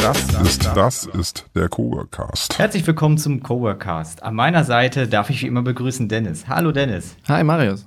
[0.00, 2.58] das ist, das ist der Coworkcast.
[2.58, 4.22] Herzlich willkommen zum Coworkcast.
[4.22, 6.48] An meiner Seite darf ich wie immer begrüßen Dennis.
[6.48, 7.16] Hallo Dennis.
[7.28, 7.86] Hi Marius.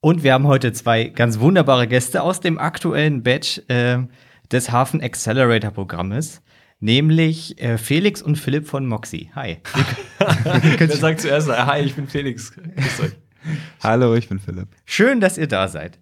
[0.00, 3.98] Und wir haben heute zwei ganz wunderbare Gäste aus dem aktuellen Batch äh,
[4.50, 6.42] des Hafen Accelerator Programmes.
[6.80, 9.30] Nämlich äh, Felix und Philipp von Moxie.
[9.36, 9.58] Hi.
[10.78, 12.52] Wer sagt zuerst, hi, ich bin Felix.
[13.82, 14.68] Hallo, ich bin Philipp.
[14.84, 15.98] Schön, dass ihr da seid.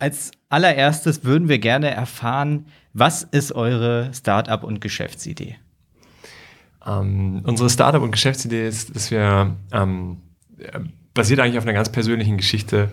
[0.00, 5.56] Als allererstes würden wir gerne erfahren, was ist eure Startup- und Geschäftsidee?
[6.86, 10.18] Ähm, unsere Startup- und Geschäftsidee ist, dass wir ähm,
[11.14, 12.92] basiert eigentlich auf einer ganz persönlichen Geschichte.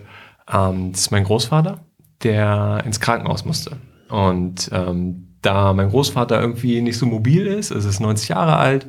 [0.52, 1.80] Ähm, das ist mein Großvater,
[2.22, 3.76] der ins Krankenhaus musste.
[4.08, 8.86] Und ähm, da mein Großvater irgendwie nicht so mobil ist, also ist 90 Jahre alt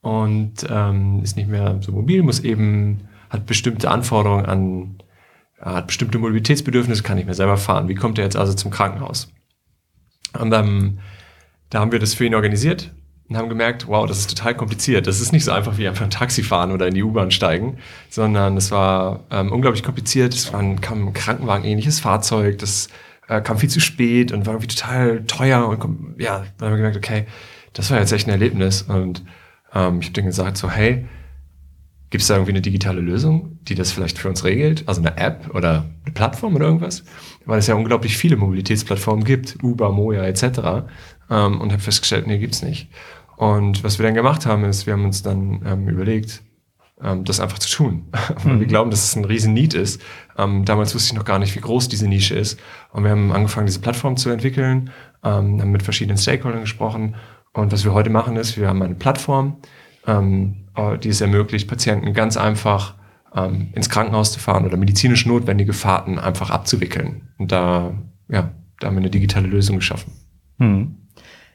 [0.00, 4.98] und ähm, ist nicht mehr so mobil, muss eben, hat bestimmte Anforderungen an,
[5.58, 7.88] hat bestimmte Mobilitätsbedürfnisse, kann nicht mehr selber fahren.
[7.88, 9.32] Wie kommt er jetzt also zum Krankenhaus?
[10.38, 10.98] Und ähm,
[11.70, 12.92] da haben wir das für ihn organisiert
[13.28, 15.06] und haben gemerkt, wow, das ist total kompliziert.
[15.06, 17.78] Das ist nicht so einfach wie einfach ein Taxi fahren oder in die U-Bahn steigen,
[18.10, 20.34] sondern es war ähm, unglaublich kompliziert.
[20.34, 22.88] Es war ein, kam ein Krankenwagen-ähnliches Fahrzeug, das
[23.28, 26.76] äh, kam viel zu spät und war irgendwie total teuer und ja, dann haben wir
[26.76, 27.26] gemerkt, okay,
[27.72, 29.24] das war jetzt echt ein Erlebnis und
[29.74, 31.06] ähm, ich habe denen gesagt so, hey,
[32.14, 35.16] gibt es da irgendwie eine digitale Lösung, die das vielleicht für uns regelt, also eine
[35.16, 37.02] App oder eine Plattform oder irgendwas,
[37.44, 40.86] weil es ja unglaublich viele Mobilitätsplattformen gibt, Uber, Moja etc.
[41.28, 42.88] Ähm, und habe festgestellt, nee, gibt's nicht.
[43.36, 46.44] Und was wir dann gemacht haben, ist, wir haben uns dann ähm, überlegt,
[47.02, 48.04] ähm, das einfach zu tun.
[48.44, 48.60] Mhm.
[48.60, 50.00] wir glauben, dass es ein riesen Need ist.
[50.38, 52.60] Ähm, damals wusste ich noch gar nicht, wie groß diese Nische ist.
[52.92, 54.90] Und wir haben angefangen, diese Plattform zu entwickeln,
[55.24, 57.16] ähm, haben mit verschiedenen Stakeholdern gesprochen.
[57.54, 59.56] Und was wir heute machen, ist, wir haben eine Plattform,
[60.06, 62.94] ähm, äh, die es ermöglicht, Patienten ganz einfach
[63.34, 67.28] ähm, ins Krankenhaus zu fahren oder medizinisch notwendige Fahrten einfach abzuwickeln.
[67.38, 67.94] Und da,
[68.28, 70.12] ja, da haben wir eine digitale Lösung geschaffen.
[70.58, 70.96] Mhm.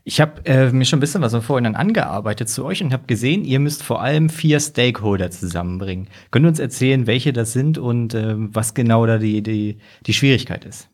[0.06, 3.06] Ich habe äh, mir schon ein bisschen was im Vorhinein angearbeitet zu euch und habe
[3.06, 6.08] gesehen, ihr müsst vor allem vier Stakeholder zusammenbringen.
[6.32, 10.14] Könnt ihr uns erzählen, welche das sind und äh, was genau da die, die, die
[10.14, 10.90] Schwierigkeit ist?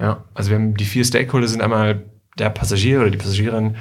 [0.00, 3.76] Ja, also wir haben die vier Stakeholder sind einmal der Passagier oder die Passagierin,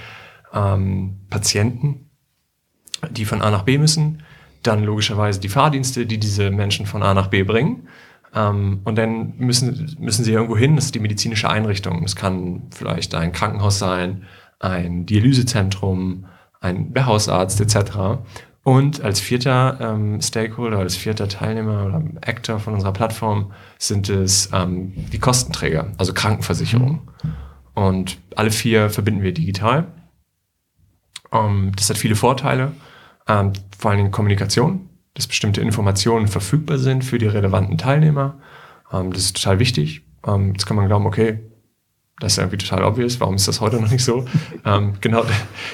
[0.54, 2.11] ähm, Patienten,
[3.10, 4.24] die von A nach B müssen,
[4.64, 7.88] dann logischerweise die Fahrdienste, die diese Menschen von A nach B bringen
[8.34, 12.04] ähm, und dann müssen, müssen sie irgendwo hin, das ist die medizinische Einrichtung.
[12.04, 14.24] Es kann vielleicht ein Krankenhaus sein,
[14.60, 16.26] ein Dialysezentrum,
[16.62, 18.22] ein Hausarzt etc.
[18.64, 24.50] Und als vierter ähm, Stakeholder, als vierter Teilnehmer oder Actor von unserer Plattform sind es
[24.54, 27.10] ähm, die Kostenträger, also Krankenversicherung.
[27.74, 29.88] Und alle vier verbinden wir digital.
[31.34, 32.72] Ähm, das hat viele Vorteile,
[33.28, 38.40] ähm, vor allen Dingen Kommunikation dass bestimmte Informationen verfügbar sind für die relevanten Teilnehmer.
[38.92, 40.04] Ähm, das ist total wichtig.
[40.26, 41.40] Ähm, jetzt kann man glauben, okay,
[42.20, 44.26] das ist irgendwie total obvious, warum ist das heute noch nicht so?
[44.66, 45.26] ähm, genau,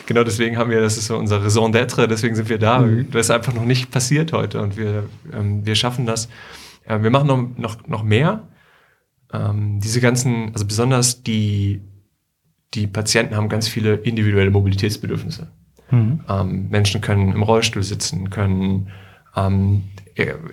[0.06, 2.80] genau deswegen haben wir, das ist so unser Raison d'être, deswegen sind wir da.
[2.80, 3.12] Mhm.
[3.12, 5.04] Das ist einfach noch nicht passiert heute und wir,
[5.34, 6.30] ähm, wir schaffen das.
[6.86, 8.48] Äh, wir machen noch, noch, noch mehr.
[9.34, 11.82] Ähm, diese ganzen, also besonders die,
[12.74, 15.52] die Patienten haben ganz viele individuelle Mobilitätsbedürfnisse.
[15.92, 16.22] Mhm.
[16.30, 18.88] Ähm, Menschen können im Rollstuhl sitzen, können
[19.36, 19.84] ähm,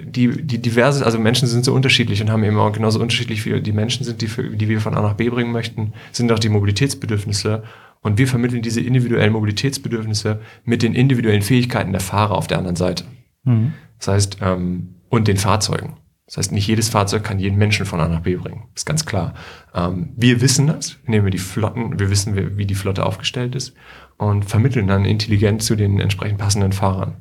[0.05, 3.61] die, die diverse, also Menschen sind so unterschiedlich und haben eben auch genauso unterschiedlich wie
[3.61, 6.39] die Menschen sind, die, für, die wir von A nach B bringen möchten, sind auch
[6.39, 7.63] die Mobilitätsbedürfnisse.
[8.03, 12.77] Und wir vermitteln diese individuellen Mobilitätsbedürfnisse mit den individuellen Fähigkeiten der Fahrer auf der anderen
[12.77, 13.05] Seite.
[13.45, 13.73] Mhm.
[13.99, 15.97] Das heißt, ähm, und den Fahrzeugen.
[16.27, 18.65] Das heißt, nicht jedes Fahrzeug kann jeden Menschen von A nach B bringen.
[18.75, 19.35] Ist ganz klar.
[19.75, 23.75] Ähm, wir wissen das, nehmen wir die Flotten, wir wissen, wie die Flotte aufgestellt ist
[24.17, 27.17] und vermitteln dann intelligent zu den entsprechend passenden Fahrern.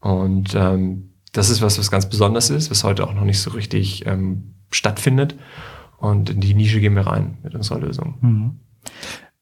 [0.00, 3.50] Und ähm, das ist was, was ganz besonders ist, was heute auch noch nicht so
[3.50, 5.36] richtig ähm, stattfindet.
[5.98, 8.14] Und in die Nische gehen wir rein mit unserer Lösung.
[8.20, 8.60] Mhm.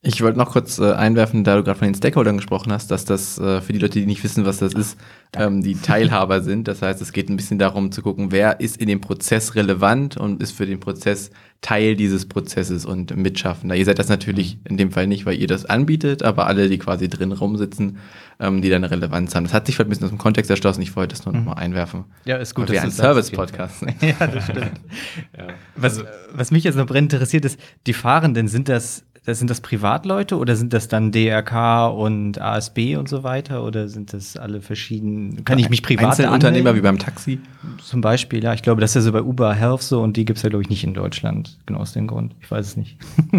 [0.00, 3.04] Ich wollte noch kurz äh, einwerfen, da du gerade von den Stakeholdern gesprochen hast, dass
[3.04, 4.96] das äh, für die Leute, die nicht wissen, was das ist,
[5.36, 6.68] ähm, die Teilhaber sind.
[6.68, 10.16] Das heißt, es geht ein bisschen darum zu gucken, wer ist in dem Prozess relevant
[10.16, 13.74] und ist für den Prozess Teil dieses Prozesses und Mitschaffender.
[13.74, 16.78] Ihr seid das natürlich in dem Fall nicht, weil ihr das anbietet, aber alle, die
[16.78, 17.98] quasi drin rumsitzen,
[18.38, 19.42] ähm, die dann eine Relevanz haben.
[19.42, 20.82] Das hat sich vielleicht ein bisschen aus dem Kontext erschlossen.
[20.82, 21.40] Ich wollte das nur mhm.
[21.40, 22.04] noch mal einwerfen.
[22.24, 22.70] Ja, ist gut.
[22.70, 23.82] Wir ein Service-Podcast.
[24.00, 24.70] ja, das stimmt.
[25.36, 25.48] ja.
[25.74, 27.58] Was, was mich jetzt noch brennend interessiert ist,
[27.88, 33.08] die Fahrenden, sind das sind das Privatleute oder sind das dann DRK und ASB und
[33.08, 33.64] so weiter?
[33.64, 35.44] Oder sind das alle verschieden?
[35.44, 37.40] Kann ich mich privat Einzelunternehmer wie beim Taxi?
[37.82, 38.54] Zum Beispiel, ja.
[38.54, 40.62] Ich glaube, das ist ja so bei Uber Health so und die gibt's ja, glaube
[40.62, 41.58] ich, nicht in Deutschland.
[41.66, 42.36] Genau aus dem Grund.
[42.40, 42.98] Ich weiß es nicht.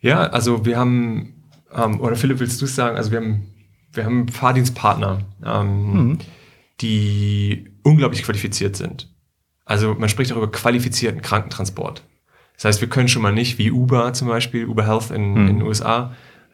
[0.00, 1.34] Ja, also wir haben,
[1.74, 2.96] ähm, oder Philipp, willst du es sagen?
[2.96, 3.54] Also wir haben,
[3.92, 6.18] wir haben Fahrdienstpartner, ähm,
[6.80, 9.12] die unglaublich qualifiziert sind.
[9.64, 12.05] Also man spricht auch über qualifizierten Krankentransport.
[12.56, 15.46] Das heißt, wir können schon mal nicht wie Uber zum Beispiel, Uber Health in, in
[15.58, 16.12] den USA,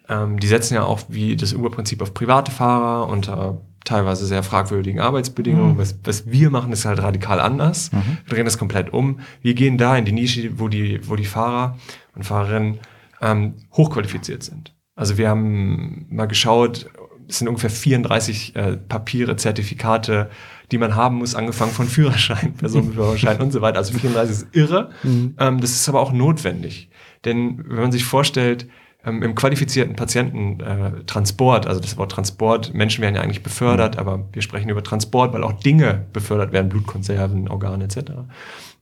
[0.08, 5.00] ähm, die setzen ja auch wie das Uber-Prinzip auf private Fahrer unter teilweise sehr fragwürdigen
[5.00, 5.78] Arbeitsbedingungen.
[5.78, 7.90] Was, was wir machen, ist halt radikal anders.
[8.26, 9.20] Wir drehen das komplett um.
[9.40, 11.76] Wir gehen da in die Nische, wo die, wo die Fahrer
[12.14, 12.78] und Fahrerinnen
[13.20, 14.74] ähm, hochqualifiziert sind.
[14.94, 16.86] Also wir haben mal geschaut,
[17.28, 20.30] es sind ungefähr 34 äh, Papiere, Zertifikate,
[20.70, 23.78] die man haben muss, angefangen von Führerschein, Personenführerschein und so weiter.
[23.78, 24.90] Also 34 ist irre.
[25.38, 26.88] Ähm, das ist aber auch notwendig.
[27.24, 28.68] Denn wenn man sich vorstellt,
[29.04, 34.28] ähm, im qualifizierten Patiententransport, äh, also das Wort Transport, Menschen werden ja eigentlich befördert, aber
[34.32, 38.12] wir sprechen über Transport, weil auch Dinge befördert werden, Blutkonserven, Organe etc.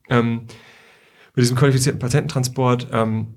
[0.08, 0.42] Ähm,
[1.34, 3.34] mit diesem qualifizierten Patiententransport ähm,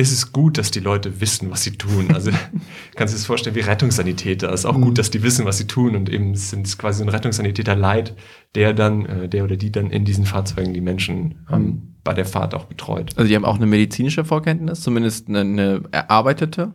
[0.00, 2.12] ist es gut, dass die Leute wissen, was sie tun.
[2.12, 2.30] Also
[2.96, 4.52] kannst du dir das vorstellen wie Rettungssanitäter.
[4.52, 6.98] Es ist auch gut, dass die wissen, was sie tun und eben sind es quasi
[6.98, 8.16] so ein Rettungssanitäter leid,
[8.54, 12.24] der dann, äh, der oder die dann in diesen Fahrzeugen die Menschen ähm, bei der
[12.24, 13.12] Fahrt auch betreut.
[13.16, 16.72] Also die haben auch eine medizinische Vorkenntnis, zumindest eine, eine erarbeitete,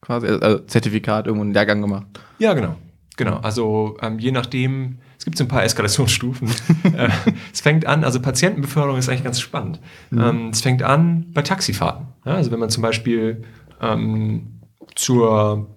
[0.00, 2.06] quasi, also Zertifikat, irgendwo einen Lehrgang gemacht.
[2.38, 2.76] Ja, genau.
[3.16, 3.38] Genau.
[3.38, 6.48] Also ähm, je nachdem, es gibt so ein paar Eskalationsstufen.
[6.84, 7.08] äh,
[7.52, 9.80] es fängt an, also Patientenbeförderung ist eigentlich ganz spannend.
[10.12, 12.06] Ähm, es fängt an bei Taxifahrten.
[12.24, 13.42] Also wenn man zum Beispiel
[13.80, 14.60] ähm,
[14.94, 15.68] zur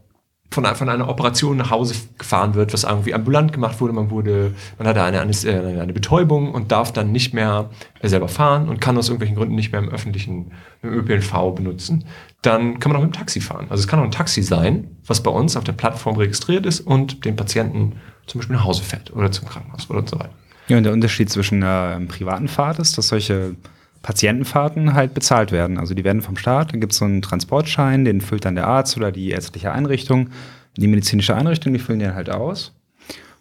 [0.52, 3.94] von, von einer Operation nach Hause gefahren wird, was irgendwie ambulant gemacht wurde.
[3.94, 7.70] Man wurde, man hatte eine, eine, äh, eine Betäubung und darf dann nicht mehr
[8.04, 10.52] selber fahren und kann aus irgendwelchen Gründen nicht mehr im öffentlichen,
[10.84, 12.04] im ÖPNV benutzen.
[12.42, 13.68] Dann kann man auch mit dem Taxi fahren.
[13.70, 16.82] Also es kann auch ein Taxi sein, was bei uns auf der Plattform registriert ist
[16.82, 17.94] und den Patienten
[18.28, 20.34] zum Beispiel nach Hause fährt oder zum Krankenhaus oder so weiter.
[20.68, 23.56] Ja, und der Unterschied zwischen einer ähm, privaten Fahrt ist, dass solche
[24.02, 25.78] Patientenfahrten halt bezahlt werden.
[25.78, 28.68] Also die werden vom Staat, dann gibt es so einen Transportschein, den füllt dann der
[28.68, 30.30] Arzt oder die ärztliche Einrichtung,
[30.78, 32.74] die medizinische Einrichtung, die füllen den halt aus.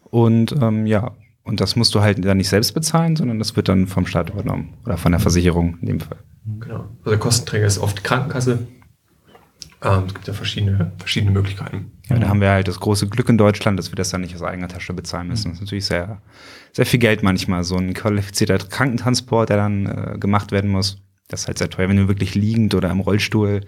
[0.05, 1.13] Und ähm, ja,
[1.45, 4.31] und das musst du halt dann nicht selbst bezahlen, sondern das wird dann vom Staat
[4.31, 6.19] übernommen oder von der Versicherung in dem Fall.
[6.61, 6.87] Genau.
[6.99, 8.67] Also der Kostenträger ist oft die Krankenkasse.
[9.83, 11.93] Ähm, es gibt ja verschiedene, verschiedene Möglichkeiten.
[12.09, 14.35] Ja, da haben wir halt das große Glück in Deutschland, dass wir das dann nicht
[14.35, 15.51] aus eigener Tasche bezahlen müssen.
[15.51, 16.21] Das ist natürlich sehr,
[16.73, 17.65] sehr viel Geld manchmal.
[17.65, 21.03] So ein qualifizierter Krankentransport, der dann äh, gemacht werden muss.
[21.29, 21.89] Das ist halt sehr teuer.
[21.89, 23.61] Wenn du wirklich liegend oder im Rollstuhl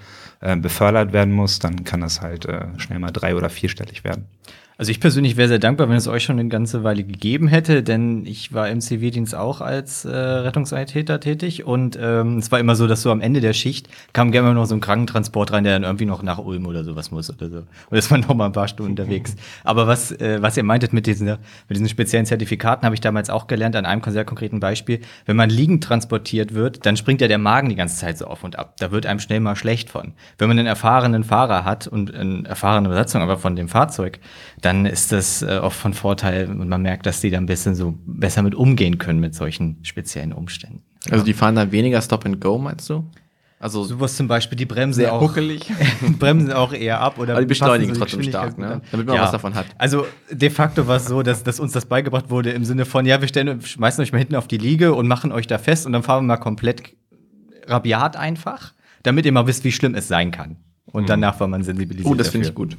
[0.42, 4.26] äh, befördert werden musst, dann kann das halt äh, schnell mal drei- oder vierstellig werden.
[4.82, 7.84] Also ich persönlich wäre sehr dankbar, wenn es euch schon eine ganze Weile gegeben hätte,
[7.84, 12.74] denn ich war im Zivildienst auch als äh, Rettungssanitäter tätig und ähm, es war immer
[12.74, 15.62] so, dass so am Ende der Schicht kam gerne mal noch so ein Krankentransport rein,
[15.62, 17.56] der dann irgendwie noch nach Ulm oder sowas muss oder so.
[17.58, 19.36] Und das war noch mal ein paar Stunden unterwegs.
[19.62, 21.38] Aber was, äh, was ihr meintet mit diesen, mit
[21.70, 25.00] diesen speziellen Zertifikaten, habe ich damals auch gelernt an einem sehr konkreten Beispiel.
[25.26, 28.42] Wenn man liegend transportiert wird, dann springt ja der Magen die ganze Zeit so auf
[28.42, 28.74] und ab.
[28.78, 30.14] Da wird einem schnell mal schlecht von.
[30.38, 34.20] Wenn man einen erfahrenen Fahrer hat und eine erfahrene Besatzung aber von dem Fahrzeug,
[34.60, 37.74] dann ist das äh, oft von Vorteil und man merkt, dass die da ein bisschen
[37.74, 40.82] so besser mit umgehen können mit solchen speziellen Umständen.
[41.10, 43.04] Also die fahren dann weniger Stop and Go, meinst du?
[43.62, 45.72] Also Sowas zum Beispiel, die bremsen sehr auch, huckelig.
[46.18, 48.80] bremsen auch eher ab oder Aber die beschleunigen so trotzdem stark, ne?
[48.90, 49.66] Damit man was davon hat.
[49.78, 53.06] Also de facto war es so, dass, dass uns das beigebracht wurde im Sinne von,
[53.06, 55.86] ja, wir stellen, schmeißen euch mal hinten auf die Liege und machen euch da fest
[55.86, 56.96] und dann fahren wir mal komplett
[57.68, 58.72] rabiat einfach,
[59.02, 60.56] damit ihr mal wisst, wie schlimm es sein kann.
[60.86, 62.10] Und danach war man sensibilisiert.
[62.10, 62.76] Oh, das finde ich gut.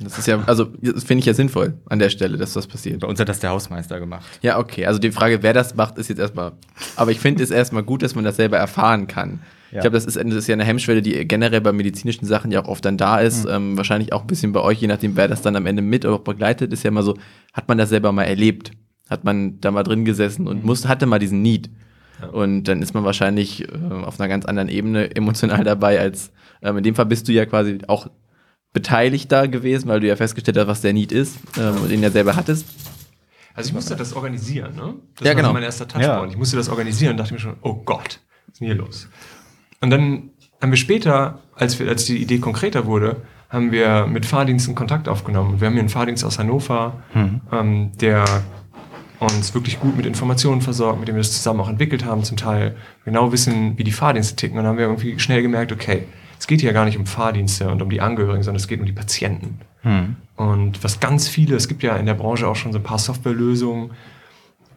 [0.00, 3.00] Das ist ja, also das finde ich ja sinnvoll an der Stelle, dass das passiert.
[3.00, 4.26] Bei uns hat das der Hausmeister gemacht.
[4.42, 4.86] Ja, okay.
[4.86, 6.52] Also die Frage, wer das macht, ist jetzt erstmal.
[6.96, 9.40] Aber ich finde es erstmal gut, dass man das selber erfahren kann.
[9.70, 9.78] Ja.
[9.78, 12.62] Ich glaube, das ist, das ist ja eine Hemmschwelle, die generell bei medizinischen Sachen ja
[12.62, 13.46] auch oft dann da ist.
[13.46, 16.04] Ähm, wahrscheinlich auch ein bisschen bei euch, je nachdem, wer das dann am Ende mit
[16.04, 17.16] oder auch begleitet, ist ja immer so,
[17.52, 18.72] hat man das selber mal erlebt?
[19.08, 21.70] Hat man da mal drin gesessen und muss, hatte mal diesen Need?
[22.30, 26.78] Und dann ist man wahrscheinlich äh, auf einer ganz anderen Ebene emotional dabei, als ähm,
[26.78, 28.08] in dem Fall bist du ja quasi auch
[28.72, 32.02] beteiligt da gewesen, weil du ja festgestellt hast, was der Need ist ähm, und den
[32.02, 32.66] ja selber hattest.
[33.54, 34.94] Also ich musste das organisieren, ne?
[35.16, 35.48] Das Ja, war genau.
[35.48, 36.22] so mein erster Touchpoint.
[36.24, 36.26] Ja.
[36.30, 39.08] Ich musste das organisieren und dachte mir schon, oh Gott, was ist denn hier los?
[39.82, 40.30] Und dann
[40.62, 43.16] haben wir später, als, wir, als die Idee konkreter wurde,
[43.50, 45.60] haben wir mit Fahrdiensten Kontakt aufgenommen.
[45.60, 47.02] Wir haben hier einen Fahrdienst aus Hannover,
[47.52, 48.24] ähm, der
[49.26, 52.36] uns wirklich gut mit Informationen versorgt, mit dem wir das zusammen auch entwickelt haben, zum
[52.36, 54.58] Teil genau wissen, wie die Fahrdienste ticken.
[54.58, 56.04] Und dann haben wir irgendwie schnell gemerkt, okay,
[56.38, 58.86] es geht hier gar nicht um Fahrdienste und um die Angehörigen, sondern es geht um
[58.86, 59.60] die Patienten.
[60.36, 62.98] Und was ganz viele, es gibt ja in der Branche auch schon so ein paar
[62.98, 63.92] Softwarelösungen,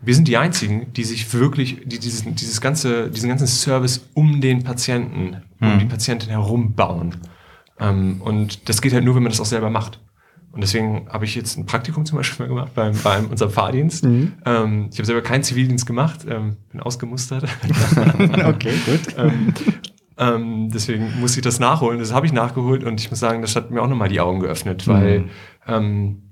[0.02, 4.42] wir sind die einzigen, die sich wirklich, die dieses, dieses ganze, diesen ganzen Service um
[4.42, 7.16] den Patienten, um die Patientin herum bauen.
[7.80, 10.00] Ähm, und das geht halt nur, wenn man das auch selber macht.
[10.55, 14.05] Und deswegen habe ich jetzt ein Praktikum zum Beispiel mal gemacht beim, bei unserem Fahrdienst.
[14.05, 17.43] Ähm, ich habe selber keinen Zivildienst gemacht, ähm, bin ausgemustert.
[18.45, 19.01] okay, gut.
[19.17, 19.53] ähm,
[20.17, 22.00] ähm, deswegen muss ich das nachholen.
[22.00, 24.39] Das habe ich nachgeholt und ich muss sagen, das hat mir auch nochmal die Augen
[24.39, 25.25] geöffnet, weil
[25.67, 26.31] ähm,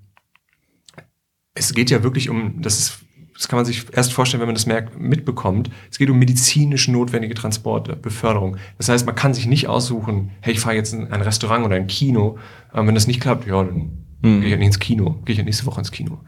[1.54, 3.00] es geht ja wirklich um, das ist,
[3.34, 5.70] das kann man sich erst vorstellen, wenn man das merkt, mitbekommt.
[5.92, 8.56] Es geht um medizinisch notwendige Transporte, Beförderung.
[8.78, 11.76] Das heißt, man kann sich nicht aussuchen, hey, ich fahre jetzt in ein Restaurant oder
[11.76, 12.38] ein Kino.
[12.74, 15.82] Ähm, wenn das nicht klappt, ja, dann gehe ich ins Kino, gehe ich nächste Woche
[15.82, 16.22] ins Kino.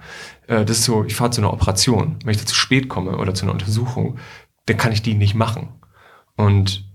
[0.48, 2.18] Äh, das ist so, ich fahre zu einer Operation.
[2.24, 4.18] Wenn ich da zu spät komme oder zu einer Untersuchung,
[4.66, 5.70] dann kann ich die nicht machen.
[6.36, 6.86] Und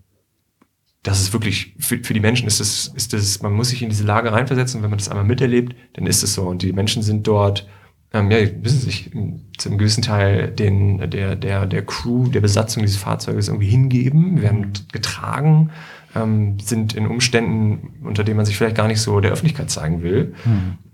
[1.02, 3.88] das ist wirklich, für, für die Menschen ist das, ist das, man muss sich in
[3.88, 6.42] diese Lage reinversetzen wenn man das einmal miterlebt, dann ist es so.
[6.42, 7.66] Und die Menschen sind dort,
[8.12, 9.11] ähm, ja, wissen sich
[9.57, 14.42] zu einem gewissen Teil den, der, der, der Crew, der Besatzung dieses Fahrzeuges irgendwie hingeben,
[14.42, 15.71] werden getragen,
[16.14, 20.02] ähm, sind in Umständen, unter denen man sich vielleicht gar nicht so der Öffentlichkeit zeigen
[20.02, 20.35] will.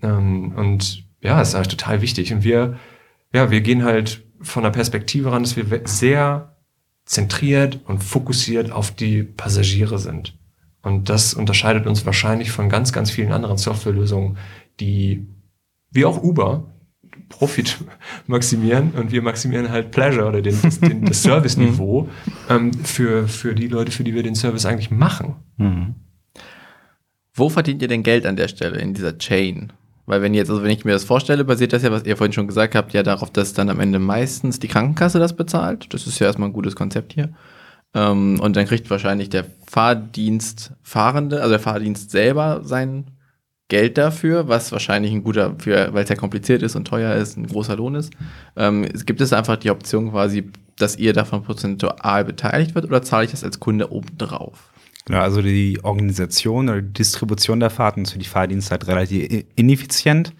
[0.02, 2.32] Ähm, und ja, es ist halt total wichtig.
[2.32, 2.78] Und wir,
[3.32, 6.56] ja, wir gehen halt von der Perspektive ran, dass wir sehr
[7.04, 10.36] zentriert und fokussiert auf die Passagiere sind.
[10.82, 14.36] Und das unterscheidet uns wahrscheinlich von ganz, ganz vielen anderen Softwarelösungen,
[14.78, 15.26] die
[15.90, 16.75] wie auch Uber
[17.28, 17.78] Profit
[18.26, 22.08] maximieren und wir maximieren halt Pleasure oder den, das, den, das Service-Niveau
[22.48, 25.36] ähm, für, für die Leute, für die wir den Service eigentlich machen.
[27.34, 29.72] Wo verdient ihr denn Geld an der Stelle in dieser Chain?
[30.06, 32.32] Weil wenn jetzt, also wenn ich mir das vorstelle, basiert das ja, was ihr vorhin
[32.32, 35.92] schon gesagt habt, ja darauf, dass dann am Ende meistens die Krankenkasse das bezahlt.
[35.92, 37.30] Das ist ja erstmal ein gutes Konzept hier.
[37.92, 43.10] Ähm, und dann kriegt wahrscheinlich der Fahrdienstfahrende, also der Fahrdienst selber sein
[43.68, 47.36] Geld dafür, was wahrscheinlich ein guter, für, weil es ja kompliziert ist und teuer ist,
[47.36, 48.12] ein großer Lohn ist.
[48.56, 53.24] Ähm, gibt es einfach die Option quasi, dass ihr davon prozentual beteiligt wird oder zahle
[53.24, 54.70] ich das als Kunde obendrauf?
[55.06, 59.44] Genau, also die Organisation oder die Distribution der Fahrten ist für die Fahrdienste halt relativ
[59.56, 60.32] ineffizient.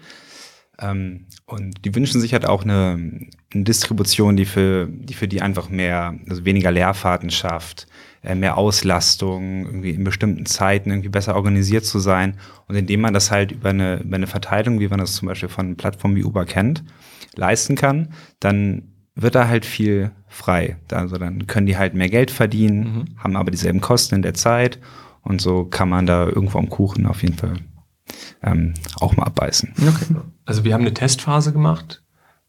[0.79, 5.41] Ähm, und die wünschen sich halt auch eine, eine Distribution, die für, die für die
[5.41, 7.87] einfach mehr, also weniger Leerfahrten schafft,
[8.35, 12.35] mehr Auslastung, irgendwie in bestimmten Zeiten irgendwie besser organisiert zu sein.
[12.67, 15.49] Und indem man das halt über eine, über eine Verteilung, wie man das zum Beispiel
[15.49, 16.83] von Plattformen wie Uber kennt,
[17.35, 20.77] leisten kann, dann wird da halt viel frei.
[20.91, 24.79] Also dann können die halt mehr Geld verdienen, haben aber dieselben Kosten in der Zeit
[25.23, 27.55] und so kann man da irgendwo am Kuchen auf jeden Fall
[28.43, 29.73] ähm, auch mal abbeißen.
[30.45, 32.03] Also wir haben eine Testphase gemacht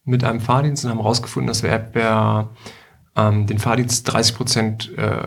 [0.05, 2.49] mit einem Fahrdienst und haben herausgefunden, dass wir etwa
[3.15, 5.21] ähm, den Fahrdienst 30 Prozent äh,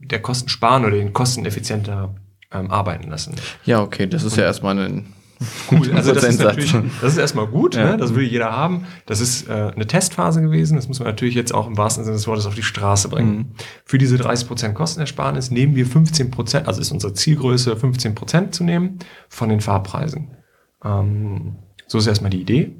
[0.00, 2.14] der Kosten sparen oder den Kosten effizienter
[2.52, 3.34] ähm, arbeiten lassen.
[3.64, 5.06] Ja, okay, das ist ja erstmal ein
[5.70, 7.92] Cool, also das ist natürlich, das ist erstmal gut, Ja.
[7.92, 7.96] ne?
[7.96, 8.84] das will jeder haben.
[9.06, 12.16] Das ist äh, eine Testphase gewesen, das muss man natürlich jetzt auch im wahrsten Sinne
[12.16, 13.54] des Wortes auf die Straße bringen.
[13.86, 18.98] Für diese 30% Kostenersparnis nehmen wir 15%, also ist unsere Zielgröße 15% zu nehmen
[19.30, 20.36] von den Fahrpreisen.
[20.84, 22.76] Ähm, so ist erstmal die Idee.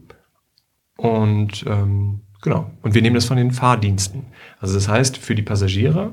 [0.98, 4.26] Und ähm, genau, und wir nehmen das von den Fahrdiensten.
[4.58, 6.12] Also das heißt, für die Passagiere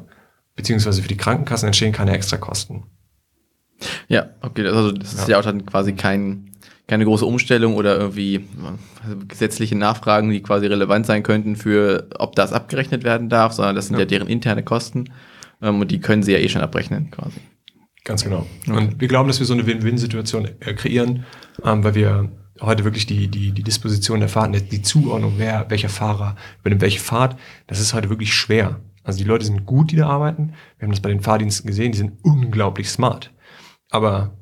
[0.57, 2.83] beziehungsweise für die Krankenkassen entstehen keine Extrakosten.
[4.09, 6.51] Ja, okay, also das ist ja, auch dann quasi kein,
[6.87, 8.45] keine große Umstellung oder irgendwie
[9.03, 13.75] also gesetzliche Nachfragen, die quasi relevant sein könnten für, ob das abgerechnet werden darf, sondern
[13.75, 14.05] das sind ja, Ja.
[14.05, 15.05] deren interne Kosten
[15.61, 17.39] ähm, und die können sie ja eh schon abrechnen quasi.
[18.03, 18.47] Ganz genau.
[18.67, 21.25] Und wir glauben, dass wir so eine Win-Win-Situation äh, kreieren,
[21.63, 25.89] ähm, weil wir heute wirklich die, die, die Disposition der Fahrten, die Zuordnung, wer, welcher
[25.89, 27.37] Fahrer übernimmt welche Fahrt,
[27.67, 28.79] das ist heute wirklich schwer.
[29.07, 30.53] Also die Leute sind gut, die da arbeiten.
[30.77, 33.33] Wir haben das bei den Fahrdiensten gesehen, die sind unglaublich smart.
[33.89, 34.37] Aber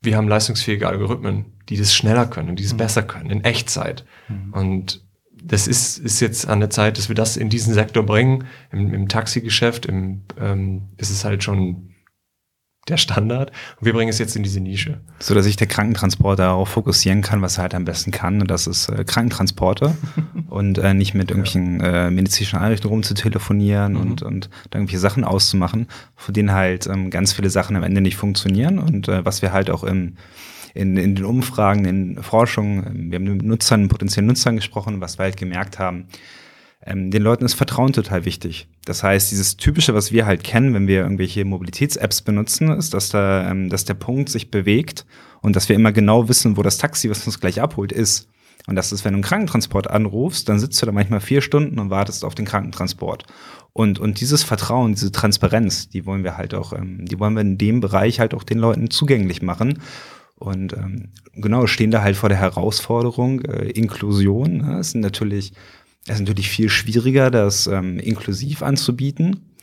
[0.00, 4.06] wir haben leistungsfähige Algorithmen, die das schneller können und die es besser können, in Echtzeit.
[4.52, 5.04] Und
[5.42, 8.44] das ist, ist jetzt an der Zeit, dass wir das in diesen Sektor bringen.
[8.72, 11.89] Im, im Taxigeschäft im, ähm, ist es halt schon
[12.88, 13.50] der Standard.
[13.78, 15.00] Und wir bringen es jetzt in diese Nische.
[15.18, 18.40] So dass sich der Krankentransporter darauf fokussieren kann, was er halt am besten kann.
[18.40, 19.96] Und das ist äh, Krankentransporte
[20.48, 25.86] und äh, nicht mit irgendwelchen äh, medizinischen Einrichtungen rumzutelefonieren und, und da irgendwelche Sachen auszumachen,
[26.16, 28.78] von denen halt ähm, ganz viele Sachen am Ende nicht funktionieren.
[28.78, 30.16] Und äh, was wir halt auch im,
[30.74, 35.18] in, in den Umfragen, in Forschung, ähm, wir haben mit Nutzern, potenziellen Nutzern gesprochen, was
[35.18, 36.06] wir halt gemerkt haben,
[36.84, 38.68] ähm, den Leuten ist Vertrauen total wichtig.
[38.84, 43.10] Das heißt, dieses Typische, was wir halt kennen, wenn wir irgendwelche Mobilitäts-Apps benutzen, ist, dass,
[43.10, 45.04] da, ähm, dass der Punkt sich bewegt
[45.42, 48.28] und dass wir immer genau wissen, wo das Taxi, was uns gleich abholt, ist.
[48.66, 51.78] Und das ist, wenn du einen Krankentransport anrufst, dann sitzt du da manchmal vier Stunden
[51.78, 53.24] und wartest auf den Krankentransport.
[53.72, 57.42] Und, und dieses Vertrauen, diese Transparenz, die wollen wir halt auch, ähm, die wollen wir
[57.42, 59.80] in dem Bereich halt auch den Leuten zugänglich machen.
[60.36, 64.58] Und ähm, genau, stehen da halt vor der Herausforderung, äh, Inklusion.
[64.58, 64.78] Ne?
[64.78, 65.52] Es sind natürlich
[66.06, 69.54] Es ist natürlich viel schwieriger, das ähm, inklusiv anzubieten.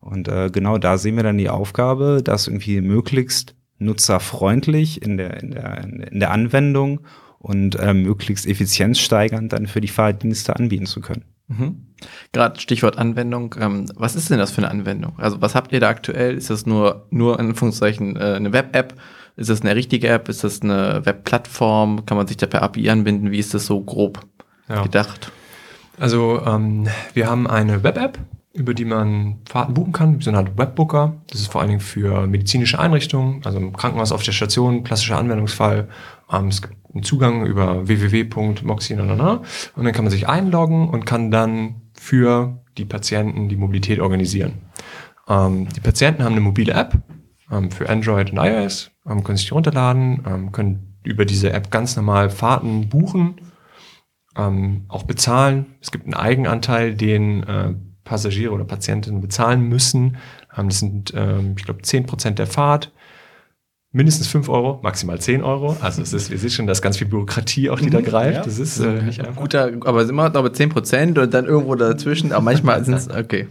[0.00, 5.42] Und äh, genau da sehen wir dann die Aufgabe, das irgendwie möglichst nutzerfreundlich in der,
[5.42, 7.00] in der, in der Anwendung
[7.38, 11.24] und äh, möglichst effizienzsteigernd dann für die Fahrdienste anbieten zu können.
[11.48, 11.86] Mhm.
[12.32, 13.54] Gerade Stichwort Anwendung.
[13.60, 15.14] Ähm, was ist denn das für eine Anwendung?
[15.18, 16.36] Also was habt ihr da aktuell?
[16.36, 18.94] Ist das nur, nur in Anführungszeichen äh, eine Web-App?
[19.36, 20.28] Ist das eine richtige App?
[20.28, 22.06] Ist das eine Web-Plattform?
[22.06, 23.30] Kann man sich da per API anbinden?
[23.30, 24.20] Wie ist das so grob
[24.68, 24.82] Ja.
[24.82, 25.32] gedacht?
[25.98, 28.18] Also ähm, wir haben eine Web-App,
[28.54, 31.16] über die man Fahrten buchen kann, so eine Art Webbooker.
[31.28, 35.18] Das ist vor allen Dingen für medizinische Einrichtungen, also im Krankenhaus auf der Station, klassischer
[35.18, 35.88] Anwendungsfall.
[36.30, 41.30] Ähm, es gibt einen Zugang über www.moxie und dann kann man sich einloggen und kann
[41.30, 44.54] dann für die Patienten die Mobilität organisieren.
[45.28, 46.98] Ähm, die Patienten haben eine mobile App
[47.50, 51.70] ähm, für Android und iOS, ähm, können sich die runterladen, ähm, können über diese App
[51.70, 53.36] ganz normal Fahrten buchen,
[54.36, 55.66] ähm, auch bezahlen.
[55.80, 57.74] Es gibt einen Eigenanteil, den äh,
[58.04, 60.16] Passagiere oder Patientinnen bezahlen müssen.
[60.56, 62.92] Ähm, das sind, ähm, ich glaube, 10% der Fahrt.
[63.94, 65.76] Mindestens 5 Euro, maximal 10 Euro.
[65.82, 68.38] Also es ist, wir sehen schon, da ist ganz viel Bürokratie auch, die da greift.
[68.38, 68.42] ja.
[68.42, 69.42] Das ist äh, nicht einfach.
[69.42, 73.48] Guter, aber immer noch 10 Prozent und dann irgendwo dazwischen, aber manchmal sind es, okay.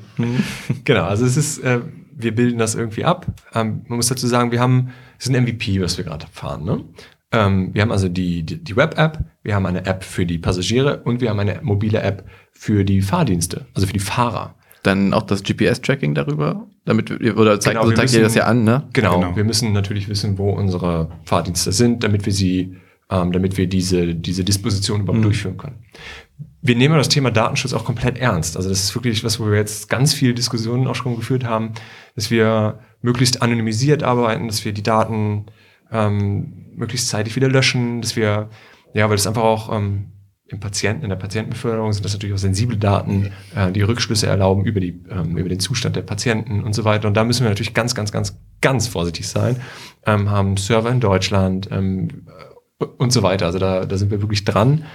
[0.83, 3.27] Genau, also es ist, äh, wir bilden das irgendwie ab.
[3.53, 6.63] Ähm, man muss dazu sagen, wir haben, es ist ein MVP, was wir gerade fahren.
[6.63, 6.83] Ne?
[7.31, 11.01] Ähm, wir haben also die, die, die Web-App, wir haben eine App für die Passagiere
[11.03, 14.55] und wir haben eine mobile App für die Fahrdienste, also für die Fahrer.
[14.83, 18.37] Dann auch das GPS-Tracking darüber, damit wir- oder zeigt, Genau, also zeigt ihr das müssen-
[18.39, 18.87] ja an, ne?
[18.93, 19.35] Genau, Genau.
[19.35, 22.75] wir müssen natürlich wissen, wo unsere Fahrdienste sind, damit wir sie,
[23.09, 25.75] ähm, damit wir diese, diese Disposition überhaupt durchführen können.
[26.63, 28.57] Wir nehmen das Thema Datenschutz auch komplett ernst.
[28.57, 31.71] Also das ist wirklich was, wo wir jetzt ganz viele Diskussionen auch schon geführt haben,
[32.15, 35.45] dass wir möglichst anonymisiert arbeiten, dass wir die Daten
[35.91, 38.49] ähm, möglichst zeitig wieder löschen, dass wir,
[38.93, 40.11] ja, weil das einfach auch ähm,
[40.51, 44.65] im Patienten, in der Patientenbeförderung sind das natürlich auch sensible Daten, äh, die Rückschlüsse erlauben
[44.65, 47.07] über, die, ähm, über den Zustand der Patienten und so weiter.
[47.07, 49.55] Und da müssen wir natürlich ganz, ganz, ganz, ganz vorsichtig sein.
[50.05, 52.27] Ähm, haben Server in Deutschland ähm,
[52.79, 53.45] äh, und so weiter.
[53.45, 54.85] Also da, da sind wir wirklich dran,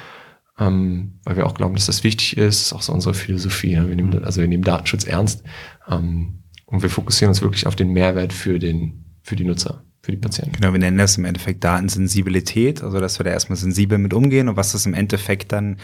[0.59, 2.73] ähm, weil wir auch glauben, dass das wichtig ist.
[2.75, 3.73] Auch so unsere Philosophie.
[3.73, 3.88] Ja.
[3.88, 5.42] Wir nehmen, also wir nehmen Datenschutz ernst
[5.88, 10.12] ähm, und wir fokussieren uns wirklich auf den Mehrwert für, den, für die Nutzer, für
[10.12, 10.53] die Patienten.
[10.53, 14.49] Genau, wir nennen das im Endeffekt Datensensibilität, also dass wir da erstmal sensibel mit umgehen
[14.49, 15.79] und was das im Endeffekt dann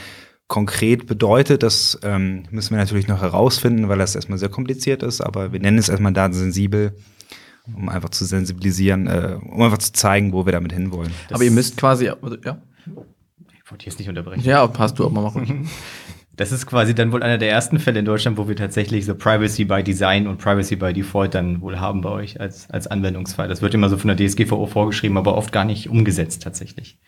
[0.47, 5.21] konkret bedeutet, das ähm, müssen wir natürlich noch herausfinden, weil das erstmal sehr kompliziert ist,
[5.21, 6.95] aber wir nennen es erstmal datensensibel,
[7.67, 11.11] um einfach zu sensibilisieren, äh, um einfach zu zeigen, wo wir damit hinwollen.
[11.31, 14.45] Aber ihr müsst quasi, ja, Ich wollte jetzt nicht unterbrechen.
[14.45, 15.69] ja, passt du auch mal machen.
[16.43, 19.15] Das ist quasi dann wohl einer der ersten Fälle in Deutschland, wo wir tatsächlich so
[19.15, 23.47] Privacy by Design und Privacy by Default dann wohl haben bei euch als, als Anwendungsfall.
[23.47, 26.99] Das wird immer so von der DSGVO vorgeschrieben, aber oft gar nicht umgesetzt tatsächlich.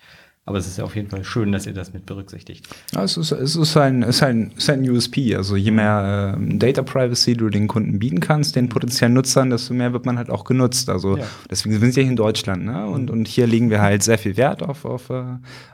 [0.46, 2.68] Aber es ist ja auf jeden Fall schön, dass ihr das mit berücksichtigt.
[2.94, 5.34] Ja, es ist, es ist, ein, es ist, ein, es ist ein USP.
[5.34, 9.74] Also je mehr ähm, Data Privacy du den Kunden bieten kannst, den potenziellen Nutzern, desto
[9.74, 10.88] mehr wird man halt auch genutzt.
[10.90, 11.24] Also Ja.
[11.50, 12.64] deswegen sind wir hier in Deutschland.
[12.66, 12.86] Ne?
[12.86, 15.24] Und, und hier legen wir halt sehr viel Wert auf, auf, äh,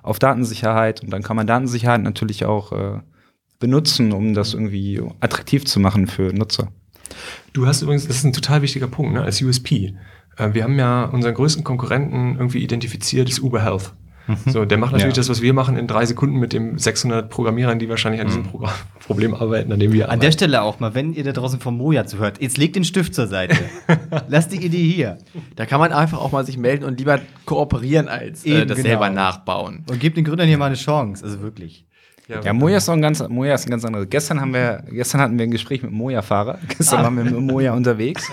[0.03, 1.03] auf Datensicherheit.
[1.03, 3.01] Und dann kann man Datensicherheit natürlich auch äh,
[3.61, 6.73] benutzen, um das irgendwie attraktiv zu machen für Nutzer.
[7.53, 9.95] Du hast übrigens, das ist ein total wichtiger Punkt, ne, als USP.
[10.37, 13.93] Äh, wir haben ja unseren größten Konkurrenten irgendwie identifiziert, ist Uber Health.
[14.47, 15.21] So, der macht natürlich Ja.
[15.23, 18.45] das, was wir machen, in drei Sekunden mit dem 600 Programmierern, die wahrscheinlich an diesem
[18.45, 18.71] Programm,
[19.05, 20.33] Problem arbeiten, an dem wir An der arbeiten.
[20.33, 23.27] Stelle auch mal, wenn ihr da draußen vom Moja zuhört, jetzt legt den Stift zur
[23.27, 23.57] Seite.
[24.29, 25.19] Lasst die Idee hier.
[25.57, 28.89] Da kann man einfach auch mal sich melden und lieber kooperieren, als äh, das genau.
[28.91, 29.85] selber nachbauen.
[29.91, 31.25] Und gebt den Gründern hier mal eine Chance.
[31.25, 31.87] Also wirklich.
[32.45, 34.09] Ja, Moja ist auch ein ganz, Moja ist ein ganz anderes.
[34.09, 36.59] Gestern haben wir, gestern hatten wir ein Gespräch mit Moja-Fahrer.
[36.69, 38.31] Gestern waren wir mit Moja unterwegs.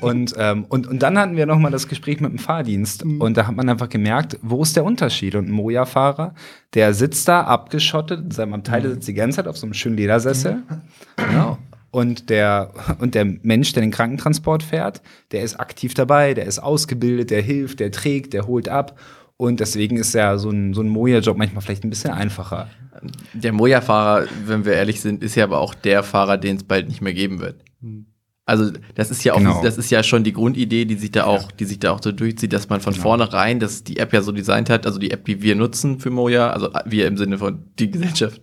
[0.00, 3.04] Und, ähm, und, und dann hatten wir nochmal das Gespräch mit dem Fahrdienst.
[3.04, 5.34] Und da hat man einfach gemerkt, wo ist der Unterschied?
[5.34, 6.34] Und ein Moja-Fahrer,
[6.74, 9.74] der sitzt da abgeschottet, in seinem Abteil der sitzt die ganze Zeit auf so einem
[9.74, 10.62] schönen Ledersessel.
[11.18, 11.58] Ja.
[11.90, 15.00] Und der, und der Mensch, der den Krankentransport fährt,
[15.32, 18.98] der ist aktiv dabei, der ist ausgebildet, der hilft, der trägt, der holt ab.
[19.38, 22.68] Und deswegen ist ja so ein, so ein Moja-Job manchmal vielleicht ein bisschen einfacher.
[23.32, 26.88] Der Moja-Fahrer, wenn wir ehrlich sind, ist ja aber auch der Fahrer, den es bald
[26.88, 27.62] nicht mehr geben wird.
[28.46, 29.62] Also das ist ja auch, Genau.
[29.62, 32.12] das ist ja schon die Grundidee, die sich da auch, die sich da auch so
[32.12, 35.26] durchzieht, dass man von vornherein, dass die App ja so designt hat, also die App,
[35.26, 38.40] die wir nutzen für Moja, also wir im Sinne von die Gesellschaft,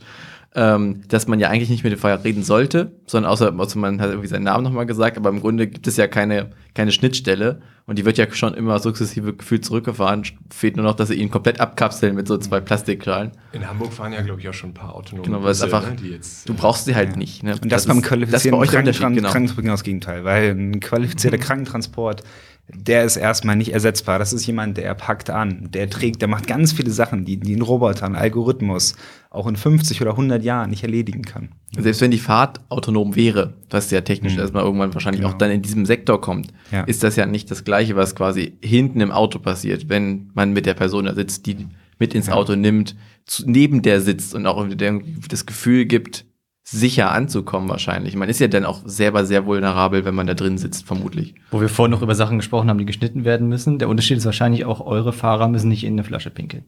[0.54, 4.00] ähm, dass man ja eigentlich nicht mit dem Fahrer reden sollte, sondern außer, außer man
[4.00, 7.62] hat irgendwie seinen Namen nochmal gesagt, aber im Grunde gibt es ja keine, keine Schnittstelle
[7.88, 10.24] Und die wird ja schon immer sukzessive gefühlt zurückgefahren.
[10.50, 13.32] Fehlt nur noch, dass sie ihn komplett abkapseln mit so zwei Plastikschalen.
[13.52, 15.76] In Hamburg fahren ja, glaube ich, auch schon ein paar autonome Genau, weil es Busse,
[15.76, 17.44] einfach, ne, die jetzt, du brauchst sie halt nicht.
[17.44, 17.56] Ne?
[17.62, 18.92] Und das, beim ist- qualifizierten das ist bei euch genau.
[18.98, 22.24] Krankentransport genau das Gegenteil, weil ein qualifizierter Krankentransport,
[22.74, 24.18] der ist erstmal nicht ersetzbar.
[24.20, 27.56] Das ist jemand, der packt an, der trägt, der macht ganz viele Sachen, die, die
[27.56, 28.96] ein Roboter, ein Algorithmus
[29.30, 31.50] auch in 50 oder 100 Jahren nicht erledigen kann.
[31.78, 34.40] Selbst wenn die Fahrt autonom wäre, was ja technisch Mhm.
[34.40, 35.34] erstmal irgendwann wahrscheinlich Genau.
[35.34, 36.84] auch dann in diesem Sektor kommt, Ja.
[36.84, 40.66] ist das ja nicht das Gleiche, was quasi hinten im Auto passiert, wenn man mit
[40.66, 41.68] der Person da sitzt, die
[42.00, 42.34] mit ins Ja.
[42.34, 45.00] Auto nimmt, zu, neben der sitzt und auch der
[45.30, 46.26] das Gefühl gibt,
[46.68, 48.16] sicher anzukommen wahrscheinlich.
[48.16, 51.36] Man ist ja dann auch selber sehr vulnerabel, wenn man da drin sitzt, vermutlich.
[51.52, 53.78] Wo wir vorhin noch über Sachen gesprochen haben, die geschnitten werden müssen.
[53.78, 56.66] Der Unterschied ist wahrscheinlich auch, eure Fahrer müssen nicht in eine Flasche pinkeln.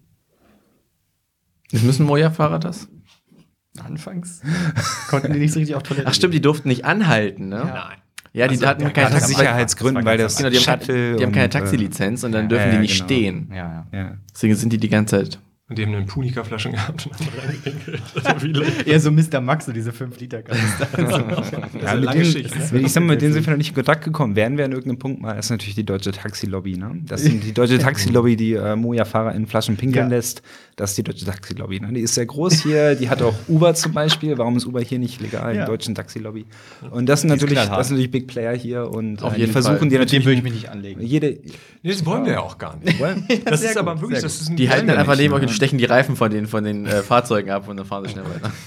[1.72, 2.88] Jetzt müssen Moja-Fahrer das?
[3.84, 4.42] Anfangs
[5.10, 6.08] konnten die nicht so richtig auf Toilette.
[6.08, 7.64] Ach stimmt, die durften nicht anhalten, ne?
[7.66, 7.98] Nein.
[8.34, 10.82] Ja, die Also, hatten der- keine Taxi- Sicherheitsgründen, weil das Genau, die haben,
[11.18, 13.06] die haben keine äh, Taxilizenz und dann ja, dürfen ja, die nicht genau.
[13.06, 13.48] stehen.
[13.52, 14.00] Ja, ja.
[14.00, 14.18] Ja.
[14.32, 15.40] Deswegen sind die die ganze Zeit.
[15.70, 18.02] Und die haben eine Punika-Flaschen gehabt und haben reingepinkelt.
[18.24, 18.64] Also.
[18.86, 19.42] Eher so Mr.
[19.42, 20.88] Max, so diese 5 Liter Kanister.
[20.98, 22.80] Ja, eine mit lange Schicht, ne?
[22.80, 24.36] ich sag mal, mit denen sind wir noch nicht in Kontakt gekommen.
[24.38, 26.92] Werden wir an irgendeinem Punkt mal, das ist natürlich die deutsche Taxilobby, ne?
[27.06, 30.16] Das sind die deutsche Taxilobby, die äh, Moja-Fahrer in Flaschen pinkeln Ja.
[30.16, 30.42] lässt.
[30.78, 31.92] Das ist die deutsche Taxilobby, ne?
[31.94, 34.38] Die ist sehr groß hier, die hat auch Uber zum Beispiel.
[34.38, 35.54] Warum ist Uber hier nicht legal?
[35.56, 35.66] Ja.
[35.66, 36.46] Die deutschen Taxilobby.
[36.92, 39.38] Und das sind Die ist natürlich, das sind natürlich Big Player hier und Auf äh,
[39.38, 39.86] jeden die versuchen Fall.
[39.86, 41.02] Mit dem natürlich würde ich mich nicht anlegen.
[41.02, 41.40] jede
[41.84, 43.00] Nee, das wollen wir ja auch gar nicht.
[43.46, 45.42] Das sehr ist aber gut, wirklich, sehr das ist ein Die halten einfach neben euch
[45.42, 45.48] ne?
[45.48, 48.12] und stechen die Reifen von den, von den äh, Fahrzeugen ab und dann fahren sie
[48.12, 48.52] schnell weiter.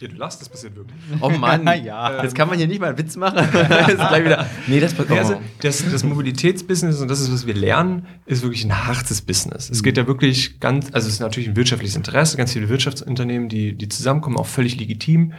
[0.00, 0.98] Ja, du lachst, das passiert wirklich.
[1.20, 2.22] Oh Mann, Ja.
[2.22, 3.38] jetzt kann man hier nicht mal einen Witz machen.
[3.88, 4.44] Jetzt gleich wieder.
[4.66, 5.18] Nee, das passiert.
[5.18, 9.70] Also das, das Mobilitätsbusiness und das ist, was wir lernen, ist wirklich ein hartes Business.
[9.70, 13.48] Es geht ja wirklich ganz, also es ist natürlich ein wirtschaftliches Interesse, ganz viele Wirtschaftsunternehmen,
[13.48, 15.32] die, die zusammenkommen, auch völlig legitim.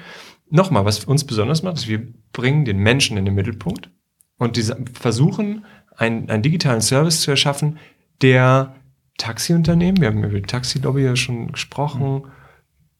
[0.49, 3.91] Nochmal, was uns besonders macht, ist, wir bringen den Menschen in den Mittelpunkt
[4.37, 7.77] und diese, versuchen, einen, einen digitalen Service zu erschaffen,
[8.21, 8.75] der
[9.17, 12.23] Taxiunternehmen, wir haben über die Taxilobby ja schon gesprochen,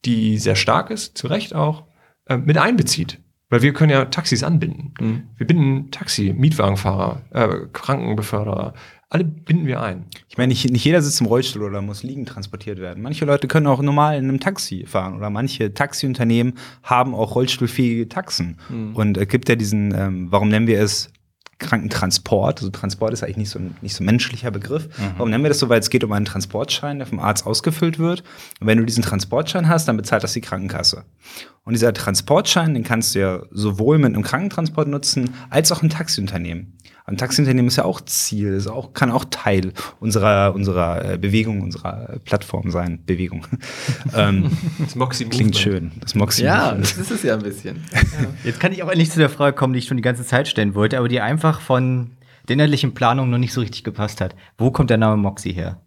[0.05, 1.83] die sehr stark ist, zu Recht auch,
[2.27, 3.19] äh, mit einbezieht.
[3.49, 4.93] Weil wir können ja Taxis anbinden.
[4.99, 5.23] Mhm.
[5.37, 8.73] Wir binden Taxi, Mietwagenfahrer, äh, Krankenbeförderer,
[9.09, 10.07] alle binden wir ein.
[10.27, 13.03] Ich meine, nicht, nicht jeder sitzt im Rollstuhl oder muss liegend transportiert werden.
[13.03, 18.09] Manche Leute können auch normal in einem Taxi fahren oder manche Taxiunternehmen haben auch rollstuhlfähige
[18.09, 18.57] Taxen.
[18.95, 21.11] Und es gibt ja diesen, ähm, warum nennen wir es
[21.59, 22.59] Krankentransport?
[22.59, 24.89] Also Transport ist eigentlich nicht so ein, nicht so ein menschlicher Begriff.
[25.17, 25.69] Warum nennen wir das so?
[25.69, 28.23] Weil es geht um einen Transportschein, der vom Arzt ausgefüllt wird.
[28.59, 31.05] Und wenn du diesen Transportschein hast, dann bezahlt das die Krankenkasse.
[31.63, 35.89] Und dieser Transportschein, den kannst du ja sowohl mit einem Krankentransport nutzen, als auch ein
[35.89, 36.77] Taxiunternehmen.
[37.07, 41.61] Ein Taxiunternehmen ist ja auch Ziel, ist auch, kann auch Teil unserer, unserer äh, Bewegung,
[41.61, 43.03] unserer Plattform sein.
[43.05, 43.45] Bewegung.
[44.15, 45.57] ähm, Das Moxie klingt Movement.
[45.57, 45.91] schön.
[46.01, 46.43] Das Moxie.
[46.45, 47.83] Ja, das ist es ja ein bisschen.
[48.43, 50.47] Jetzt kann ich aber endlich zu der Frage kommen, die ich schon die ganze Zeit
[50.47, 54.35] stellen wollte, aber die einfach von der innerlichen Planung noch nicht so richtig gepasst hat.
[54.57, 55.81] Wo kommt der Name Moxie her?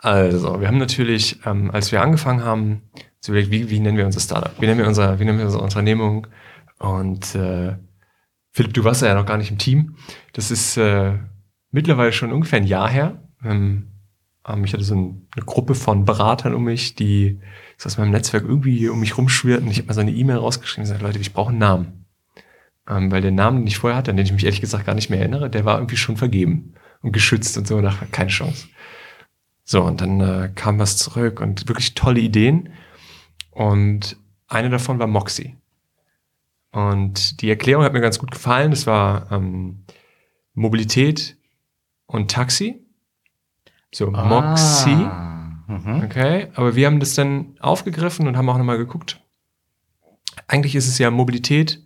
[0.00, 2.82] Also, wir haben natürlich, ähm, als wir angefangen haben,
[3.20, 4.52] so überlegt, wie, wie nennen wir unser Startup?
[4.60, 6.26] Wie nennen wir unser, wie nennen wir unsere Unternehmung?
[6.78, 7.76] Und äh,
[8.52, 9.96] Philipp, du warst ja noch gar nicht im Team.
[10.34, 11.18] Das ist äh,
[11.70, 13.22] mittlerweile schon ungefähr ein Jahr her.
[13.42, 13.92] Ähm,
[14.46, 17.40] ähm, ich hatte so ein, eine Gruppe von Beratern um mich, die
[17.78, 19.70] so aus meinem Netzwerk irgendwie um mich rumschwirrten.
[19.70, 22.06] Ich habe mal so eine E-Mail rausgeschrieben und gesagt, Leute, ich brauche einen Namen.
[22.88, 24.94] Ähm, weil der Name, den ich vorher hatte, an den ich mich ehrlich gesagt gar
[24.94, 28.30] nicht mehr erinnere, der war irgendwie schon vergeben und geschützt und so, und dachte, keine
[28.30, 28.68] Chance.
[29.64, 32.70] So, und dann äh, kam was zurück und wirklich tolle Ideen.
[33.50, 34.16] Und
[34.48, 35.56] eine davon war Moxie.
[36.72, 38.70] Und die Erklärung hat mir ganz gut gefallen.
[38.70, 39.84] Das war ähm,
[40.54, 41.36] Mobilität
[42.06, 42.84] und Taxi.
[43.94, 44.90] So, Moxie.
[44.90, 46.02] Ah, mhm.
[46.04, 49.20] Okay, aber wir haben das dann aufgegriffen und haben auch nochmal geguckt.
[50.48, 51.84] Eigentlich ist es ja Mobilität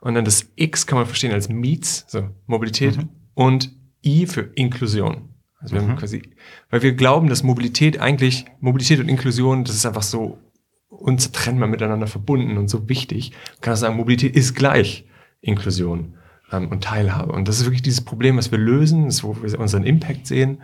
[0.00, 2.98] und dann das X kann man verstehen als Meets, so Mobilität
[3.34, 3.72] und
[4.04, 5.34] I für Inklusion.
[5.60, 6.22] Also wir haben quasi,
[6.70, 10.38] weil wir glauben, dass Mobilität eigentlich, Mobilität und Inklusion, das ist einfach so
[10.88, 13.32] unzertrennbar miteinander verbunden und so wichtig.
[13.32, 15.06] Man kann auch sagen, Mobilität ist gleich
[15.40, 16.14] Inklusion
[16.50, 17.32] ähm, und Teilhabe.
[17.32, 20.62] Und das ist wirklich dieses Problem, was wir lösen, ist, wo wir unseren Impact sehen.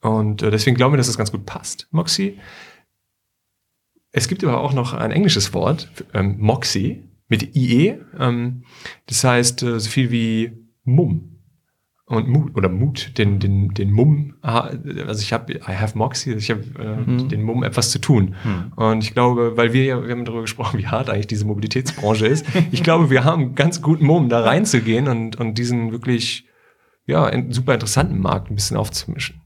[0.00, 2.38] Und äh, deswegen glauben wir, dass das ganz gut passt, Moxie.
[4.10, 7.98] Es gibt aber auch noch ein englisches Wort, ähm, Moxie, mit IE.
[8.18, 8.64] Ähm,
[9.06, 10.52] das heißt äh, so viel wie
[10.84, 11.31] Mumm.
[12.06, 14.70] Und Mut, oder Mut, den, den, den Mumm, ah,
[15.06, 18.34] also ich habe, I have Moxie, ich habe äh, den Mumm, etwas zu tun.
[18.74, 22.26] Und ich glaube, weil wir ja, wir haben darüber gesprochen, wie hart eigentlich diese Mobilitätsbranche
[22.26, 22.44] ist.
[22.72, 26.46] Ich glaube, wir haben ganz guten Mumm, da reinzugehen und, und diesen wirklich,
[27.06, 29.40] ja, super interessanten Markt ein bisschen aufzumischen.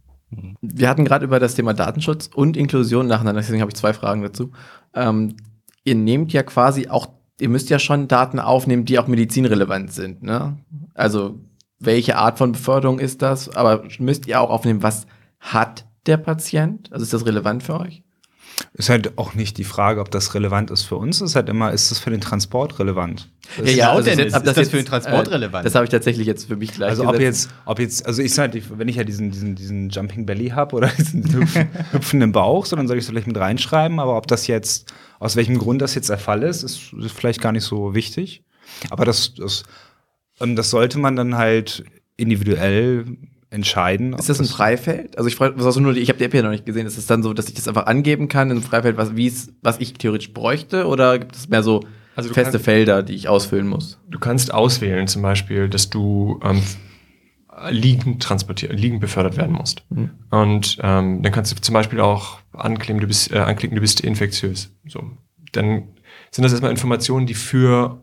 [0.60, 4.22] Wir hatten gerade über das Thema Datenschutz und Inklusion nacheinander, deswegen habe ich zwei Fragen
[4.22, 4.50] dazu.
[4.94, 5.36] Ähm,
[5.84, 7.06] ihr nehmt ja quasi auch
[7.40, 10.58] ihr müsst ja schon Daten aufnehmen, die auch medizinrelevant sind, ne?
[10.94, 11.40] Also,
[11.78, 13.48] welche Art von Beförderung ist das?
[13.54, 15.06] Aber müsst ihr auch aufnehmen, was
[15.40, 16.92] hat der Patient?
[16.92, 18.02] Also ist das relevant für euch?
[18.72, 21.20] Ist halt auch nicht die Frage, ob das relevant ist für uns.
[21.20, 23.28] Ist halt immer, ist es für den Transport relevant?
[23.62, 25.66] Ja, ja, also denn jetzt- ist hab das für den Transport äh, relevant?
[25.66, 28.32] Das habe ich tatsächlich jetzt für mich gleich Also ob jetzt, ob jetzt, also ich
[28.32, 32.32] sag, ich- wenn ich ja diesen, diesen, diesen Jumping Belly habe oder diesen hüpfen, hüpfenden
[32.32, 34.00] Bauch, so, dann soll ich es vielleicht mit reinschreiben.
[34.00, 37.42] Aber ob das jetzt, aus welchem Grund das jetzt der Fall ist, ist, ist vielleicht
[37.42, 38.42] gar nicht so wichtig.
[38.88, 39.64] Aber das, das,
[40.38, 41.84] das sollte man dann halt
[42.16, 43.04] individuell
[43.50, 44.12] entscheiden.
[44.14, 45.16] Ist das ein Freifeld?
[45.16, 46.86] Also ich frage, was nur, ich habe die App ja noch nicht gesehen.
[46.86, 49.12] Ist es dann so, dass ich das einfach angeben kann in einem Freifeld, was,
[49.62, 50.86] was ich theoretisch bräuchte?
[50.86, 51.82] Oder gibt es mehr so
[52.16, 53.98] Also feste kannst- Felder, die ich ausfüllen muss?
[54.10, 56.60] Du kannst auswählen, zum Beispiel, dass du ähm,
[57.70, 59.84] liegend transportiert, liegend befördert werden musst.
[60.30, 64.00] Und ähm, dann kannst du zum Beispiel auch anklicken, du bist, äh, anklicken, du bist
[64.00, 64.70] infektiös.
[64.88, 65.02] So.
[65.52, 65.88] Dann
[66.30, 68.02] sind das erstmal Informationen, die für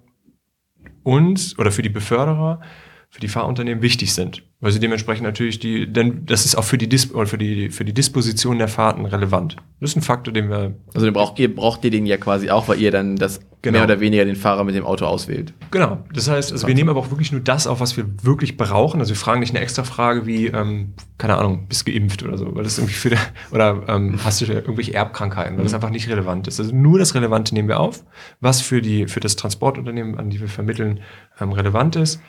[1.04, 2.62] uns oder für die Beförderer,
[3.10, 6.78] für die Fahrunternehmen wichtig sind, weil sie dementsprechend natürlich die, denn das ist auch für
[6.78, 9.58] die Dis oder für die für die Disposition der Fahrten relevant.
[9.82, 12.70] Das ist ein Faktor, den wir Also braucht ihr, braucht ihr den ja quasi auch,
[12.70, 13.78] weil ihr dann das Genau.
[13.78, 15.54] mehr oder weniger den Fahrer mit dem Auto auswählt.
[15.72, 16.04] Genau.
[16.14, 19.00] Das heißt, also wir nehmen aber auch wirklich nur das auf, was wir wirklich brauchen.
[19.00, 22.54] Also wir fragen nicht eine extra Frage wie, ähm, keine Ahnung, bist geimpft oder so,
[22.54, 23.20] weil das irgendwie für der,
[23.54, 26.60] oder ähm, hast du irgendwelche Erbkrankheiten, weil das einfach nicht relevant ist.
[26.60, 28.04] Also nur das Relevante nehmen wir auf,
[28.42, 31.00] was für die, für das Transportunternehmen, an die wir vermitteln,
[31.40, 32.20] ähm, relevant ist.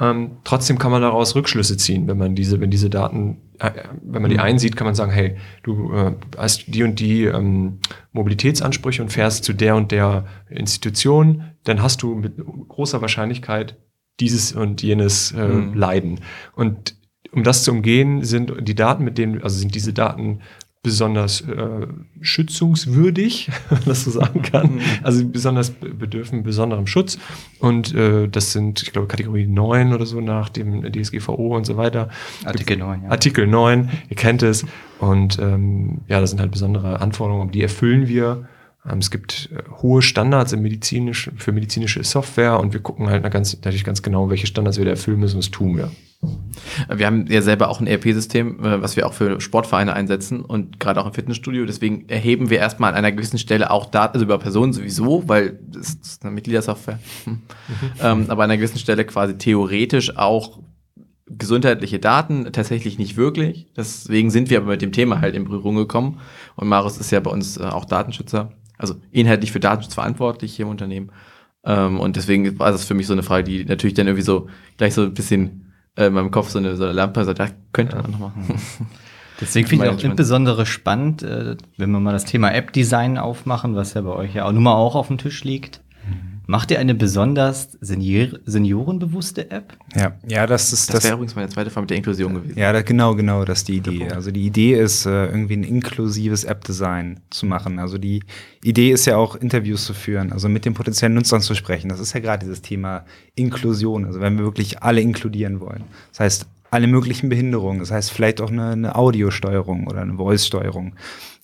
[0.00, 3.70] Ähm, trotzdem kann man daraus Rückschlüsse ziehen, wenn man diese, wenn diese Daten, äh,
[4.02, 7.80] wenn man die einsieht, kann man sagen, hey, du äh, hast die und die ähm,
[8.12, 12.34] Mobilitätsansprüche und fährst zu der und der Institution, dann hast du mit
[12.68, 13.76] großer Wahrscheinlichkeit
[14.20, 15.74] dieses und jenes äh, Mhm.
[15.74, 16.20] Leiden.
[16.54, 16.96] Und
[17.32, 20.40] um das zu umgehen, sind die Daten, mit denen, also sind diese Daten
[20.88, 21.86] besonders äh,
[22.20, 24.74] schützungswürdig, wenn man das so sagen kann.
[24.76, 24.80] Mhm.
[25.02, 27.18] Also besonders be- bedürfen besonderem Schutz.
[27.58, 31.76] Und äh, das sind, ich glaube, Kategorie 9 oder so nach dem DSGVO und so
[31.76, 32.08] weiter.
[32.44, 33.10] Artikel 9, ja.
[33.10, 34.64] Artikel 9, ihr kennt es.
[34.98, 38.48] Und ähm, ja, das sind halt besondere Anforderungen, die erfüllen wir.
[38.88, 43.30] Ähm, es gibt äh, hohe Standards im medizinisch, für medizinische Software und wir gucken halt
[43.30, 45.36] ganz, natürlich ganz genau, welche Standards wir da erfüllen müssen.
[45.36, 45.90] Das tun wir.
[46.20, 50.80] Wir haben ja selber auch ein ERP-System, äh, was wir auch für Sportvereine einsetzen und
[50.80, 51.64] gerade auch im Fitnessstudio.
[51.64, 55.58] Deswegen erheben wir erstmal an einer gewissen Stelle auch Daten, also über Personen sowieso, weil
[55.68, 56.98] das ist eine Mitgliedersoftware.
[57.24, 57.42] Hm.
[58.02, 60.58] ähm, aber an einer gewissen Stelle quasi theoretisch auch
[61.26, 63.68] gesundheitliche Daten, tatsächlich nicht wirklich.
[63.76, 66.20] Deswegen sind wir aber mit dem Thema halt in Berührung gekommen.
[66.56, 70.64] Und Marius ist ja bei uns äh, auch Datenschützer, also inhaltlich für Datenschutz verantwortlich hier
[70.64, 71.12] im Unternehmen.
[71.64, 74.48] Ähm, und deswegen war das für mich so eine Frage, die natürlich dann irgendwie so
[74.76, 75.67] gleich so ein bisschen
[75.98, 78.44] äh, in meinem Kopf so eine, so eine Lampe sagt, ja, könnte man noch machen.
[79.40, 83.94] Deswegen finde ich auch insbesondere spannend, äh, wenn wir mal das Thema App-Design aufmachen, was
[83.94, 85.80] ja bei euch ja auch nun mal auch auf dem Tisch liegt.
[86.50, 89.76] Macht ihr eine besonders senior seniorenbewusste App?
[89.94, 91.04] Ja, ja, das ist Das, das.
[91.04, 92.58] wäre übrigens meine zweite Frage mit der Inklusion gewesen.
[92.58, 94.08] ja, da, genau, genau, das ist die Idee.
[94.10, 97.78] Also die Idee ist, äh, irgendwie ein inklusives App-Design zu machen.
[97.78, 98.22] Also die
[98.64, 101.90] Idee ist ja auch, Interviews zu führen, also mit den potenziellen Nutzern zu sprechen.
[101.90, 105.84] Das ist ja gerade dieses Thema Inklusion, also wenn wir wirklich alle inkludieren wollen.
[106.12, 110.94] Das heißt, alle möglichen Behinderungen, das heißt vielleicht auch eine, eine Audiosteuerung oder eine Voice-Steuerung.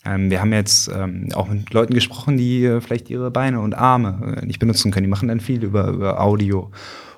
[0.04, 3.74] Ähm, wir haben jetzt ähm, auch mit Leuten gesprochen, die äh, vielleicht ihre Beine und
[3.74, 5.04] Arme äh, nicht benutzen können.
[5.04, 6.70] Die machen dann viel über, über Audio.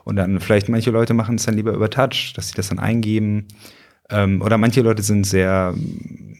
[0.04, 2.78] Und dann vielleicht manche Leute machen es dann lieber über Touch, dass sie das dann
[2.78, 3.48] eingeben.
[4.08, 6.36] Ähm, oder manche Leute sind sehr ähm,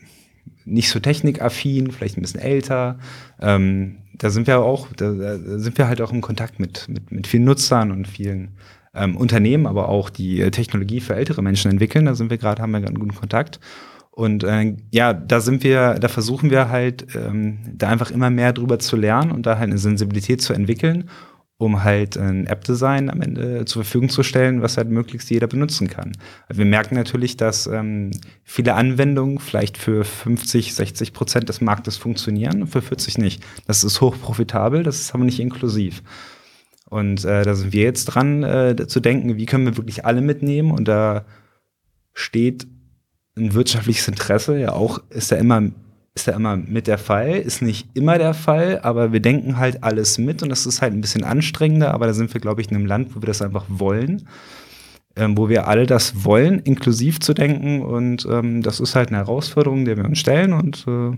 [0.65, 2.99] nicht so technikaffin, vielleicht ein bisschen älter.
[3.41, 7.11] Ähm, da sind wir auch, da, da sind wir halt auch im Kontakt mit, mit,
[7.11, 8.51] mit vielen Nutzern und vielen
[8.95, 12.07] ähm, Unternehmen, aber auch die äh, Technologie für ältere Menschen entwickeln.
[12.07, 13.61] Da sind wir gerade, haben wir gerade einen guten Kontakt.
[14.17, 18.55] Und äh, ja, da sind wir, da versuchen wir halt, ähm, da einfach immer mehr
[18.55, 21.11] drüber zu lernen und da halt eine Sensibilität zu entwickeln,
[21.59, 25.89] um halt ein App-Design am Ende zur Verfügung zu stellen, was halt möglichst jeder benutzen
[25.89, 26.13] kann.
[26.49, 28.11] Wir merken natürlich, dass ähm,
[28.43, 33.45] viele Anwendungen vielleicht für 50, 60 Prozent des Marktes funktionieren, für 40 nicht.
[33.67, 36.03] Das ist hochprofitabel, das ist aber nicht inklusiv.
[36.89, 40.23] Und äh, da sind wir jetzt dran, äh, zu denken, wie können wir wirklich alle
[40.23, 40.71] mitnehmen.
[40.71, 41.27] Und da
[42.15, 42.67] steht
[43.37, 45.63] ein wirtschaftliches Interesse ja auch, ist da immer,
[46.15, 49.83] ist da immer mit der Fall, ist nicht immer der Fall, aber wir denken halt
[49.85, 52.71] alles mit und das ist halt ein bisschen anstrengender, aber da sind wir, glaube ich,
[52.71, 54.27] in einem Land, wo wir das einfach wollen,
[55.17, 59.19] ähm, wo wir alle das wollen, inklusiv zu denken und ähm, das ist halt eine
[59.19, 61.17] Herausforderung, der wir uns stellen und äh,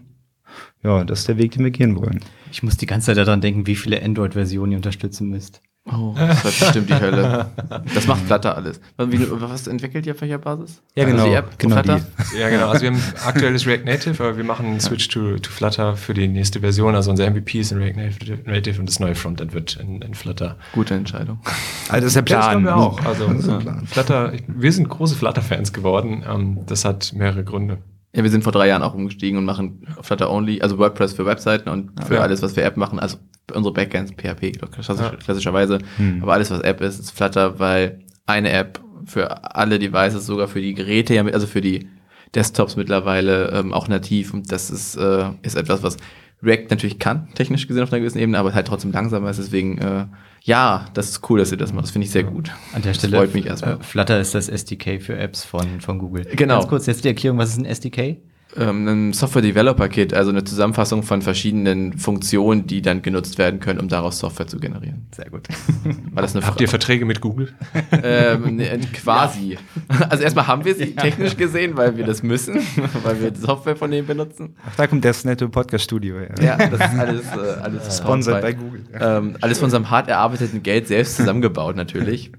[0.83, 2.21] ja, das ist der Weg, den wir gehen wollen.
[2.53, 5.61] Ich muss die ganze Zeit daran denken, wie viele Android-Versionen ihr unterstützen müsst.
[5.91, 7.51] Oh, das wird bestimmt die Hölle.
[7.95, 8.79] Das macht Flutter alles.
[8.99, 10.83] Wie, was entwickelt ihr auf welcher Basis?
[10.95, 12.01] Ja, Also genau, die App genau Flutter?
[12.39, 12.69] Ja, genau.
[12.69, 16.13] Also wir haben aktuelles React Native, aber wir machen einen Switch to, to Flutter für
[16.13, 16.95] die nächste Version.
[16.95, 20.13] Also unser MVP ist in React Native- Native und das neue Frontend wird in, in
[20.13, 20.59] Flutter.
[20.73, 21.39] Gute Entscheidung.
[21.89, 22.63] Also das ist der Ja, das Plan.
[22.63, 23.05] glauben wir auch.
[23.07, 23.87] Also Das ist Plan.
[23.87, 26.23] Flutter, wir sind große Flutter-Fans geworden.
[26.29, 27.79] Ähm, das hat mehrere Gründe.
[28.19, 31.25] Ja, wir sind vor drei Jahren auch umgestiegen und machen Flutter Only, also WordPress für
[31.25, 32.21] Webseiten und für Ja.
[32.23, 33.17] alles, was wir App machen, also
[33.55, 35.11] unsere Backends PHP klassisch, Ja.
[35.17, 36.21] klassischerweise, Hm.
[36.25, 40.61] aber alles, was App ist, ist Flutter, weil eine App für alle Devices, sogar für
[40.61, 41.89] die Geräte, also für die
[42.35, 45.97] Desktops mittlerweile ähm, auch nativ und das ist, äh, ist etwas, was
[46.43, 49.79] React natürlich kann, technisch gesehen auf einer gewissen Ebene, aber halt trotzdem langsamer ist, deswegen,
[49.79, 50.07] äh,
[50.43, 52.53] ja, das ist cool, dass ihr das macht, das finde ich sehr gut.
[52.73, 53.75] An der Das Stelle, freut mich erstmal.
[53.75, 56.25] äh, Flutter ist das SDK für Apps von, von Google.
[56.37, 56.59] Genau.
[56.59, 58.19] Ganz kurz jetzt die Erklärung, was ist ein SDK?
[58.59, 63.61] Ähm, ein Software Developer Kit, also eine Zusammenfassung von verschiedenen Funktionen, die dann genutzt werden
[63.61, 65.07] können, um daraus Software zu generieren.
[65.15, 65.49] Sehr gut.
[66.13, 67.55] War das eine Habt ihr Verträge mit Google?
[68.03, 69.59] ähm, ne, quasi.
[70.11, 72.57] Also erstmal haben wir sie technisch gesehen, weil wir das müssen,
[73.03, 74.57] weil wir die Software von denen benutzen.
[74.67, 76.35] Ach, da kommt das nette Podcast-Studio her.
[76.41, 78.85] Ja, das ist alles, äh, alles Sponsored bei bei Google.
[78.99, 82.33] ähm, alles von unserem hart erarbeiteten Geld selbst zusammengebaut natürlich.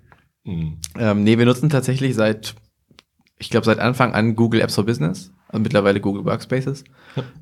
[0.45, 0.77] Hm.
[0.97, 2.55] Ähm, nee, wir nutzen tatsächlich seit,
[3.37, 6.83] ich glaube, seit Anfang an Google Apps for Business, also mittlerweile Google Workspaces.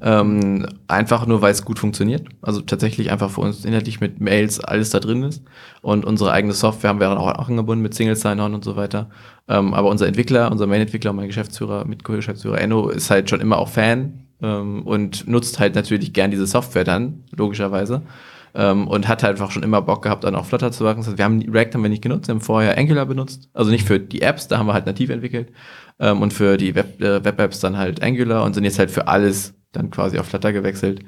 [0.02, 2.28] Ähm, einfach nur, weil es gut funktioniert.
[2.42, 5.44] Also tatsächlich einfach für uns inhaltlich mit Mails alles da drin ist.
[5.82, 9.10] Und unsere eigene Software haben wir auch, auch angebunden mit Single Sign-On und so weiter.
[9.50, 13.70] Ähm, aber unser Entwickler, unser Main-Entwickler, mein Geschäftsführer, Mitgeschäftsführer Enno, ist halt schon immer auch
[13.70, 18.04] Fan ähm, und nutzt halt natürlich gern diese Software dann, logischerweise.
[18.56, 20.98] Ähm, und hat halt einfach schon immer Bock gehabt, dann auch Flutter zu machen.
[20.98, 23.50] Das heißt, wir haben React haben wir nicht genutzt, wir haben vorher Angular benutzt.
[23.54, 25.52] Also nicht für die Apps, da haben wir halt nativ entwickelt.
[26.00, 29.08] Ähm, und für die Web, äh, Web-Apps dann halt Angular und sind jetzt halt für
[29.08, 31.02] alles dann quasi auf Flutter gewechselt.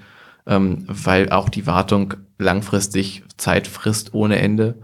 [0.48, 4.80] Ähm, weil auch die Wartung langfristig Zeit frisst ohne Ende.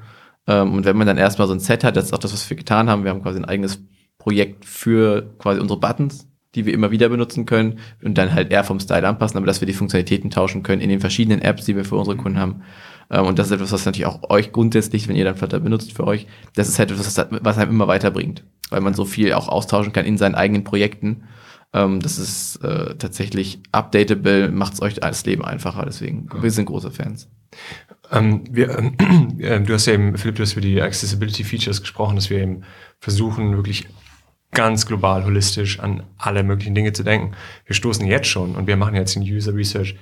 [0.47, 2.47] Ähm, und wenn man dann erstmal so ein Set hat, das ist auch das, was
[2.49, 3.03] wir getan haben.
[3.03, 3.83] Wir haben quasi ein eigenes
[4.19, 8.63] Projekt für quasi unsere Buttons, die wir immer wieder benutzen können und dann halt eher
[8.63, 11.75] vom Style anpassen, aber dass wir die Funktionalitäten tauschen können in den verschiedenen Apps, die
[11.75, 12.61] wir für unsere Kunden haben.
[13.09, 15.93] Ähm, und das ist etwas, was natürlich auch euch grundsätzlich, wenn ihr dann Flutter benutzt
[15.93, 19.33] für euch, das ist halt etwas, was- was einem immer weiterbringt, weil man so viel
[19.33, 21.23] auch austauschen kann in seinen eigenen Projekten.
[21.73, 26.65] Ähm, das ist äh, tatsächlich updatable, macht es euch das Leben einfacher, deswegen wir sind
[26.65, 27.29] große Fans.
[28.11, 28.69] Ähm, wir,
[29.39, 32.39] äh, du hast ja eben, Philipp, du hast über die Accessibility Features gesprochen, dass wir
[32.39, 32.63] eben
[32.99, 33.87] versuchen, wirklich
[34.51, 37.33] ganz global, holistisch an alle möglichen Dinge zu denken.
[37.65, 39.95] Wir stoßen jetzt schon und wir machen jetzt den User Research.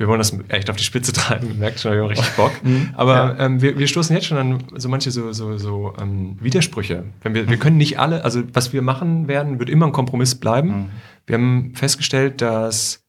[0.00, 2.52] Wir wollen das echt auf die Spitze treiben, merkt schon, wir haben richtig Bock.
[2.94, 7.04] Aber ähm, wir, wir stoßen jetzt schon an so manche so, so, so ähm, Widersprüche.
[7.20, 10.36] Wenn wir, wir können nicht alle, also was wir machen werden, wird immer ein Kompromiss
[10.36, 10.90] bleiben.
[11.26, 13.04] Wir haben festgestellt, dass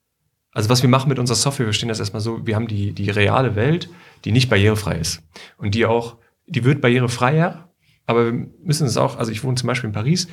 [0.51, 2.91] also was wir machen mit unserer Software, wir verstehen das erstmal so, wir haben die,
[2.91, 3.89] die reale Welt,
[4.25, 5.23] die nicht barrierefrei ist.
[5.57, 7.69] Und die auch, die wird barrierefreier,
[8.05, 10.27] aber wir müssen es auch, also ich wohne zum Beispiel in Paris,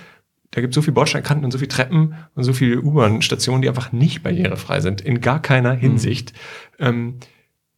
[0.50, 3.68] da gibt es so viele Bordsteinkanten und so viele Treppen und so viele U-Bahn-Stationen, die
[3.68, 6.32] einfach nicht barrierefrei sind, in gar keiner Hinsicht.
[6.78, 7.16] Ähm,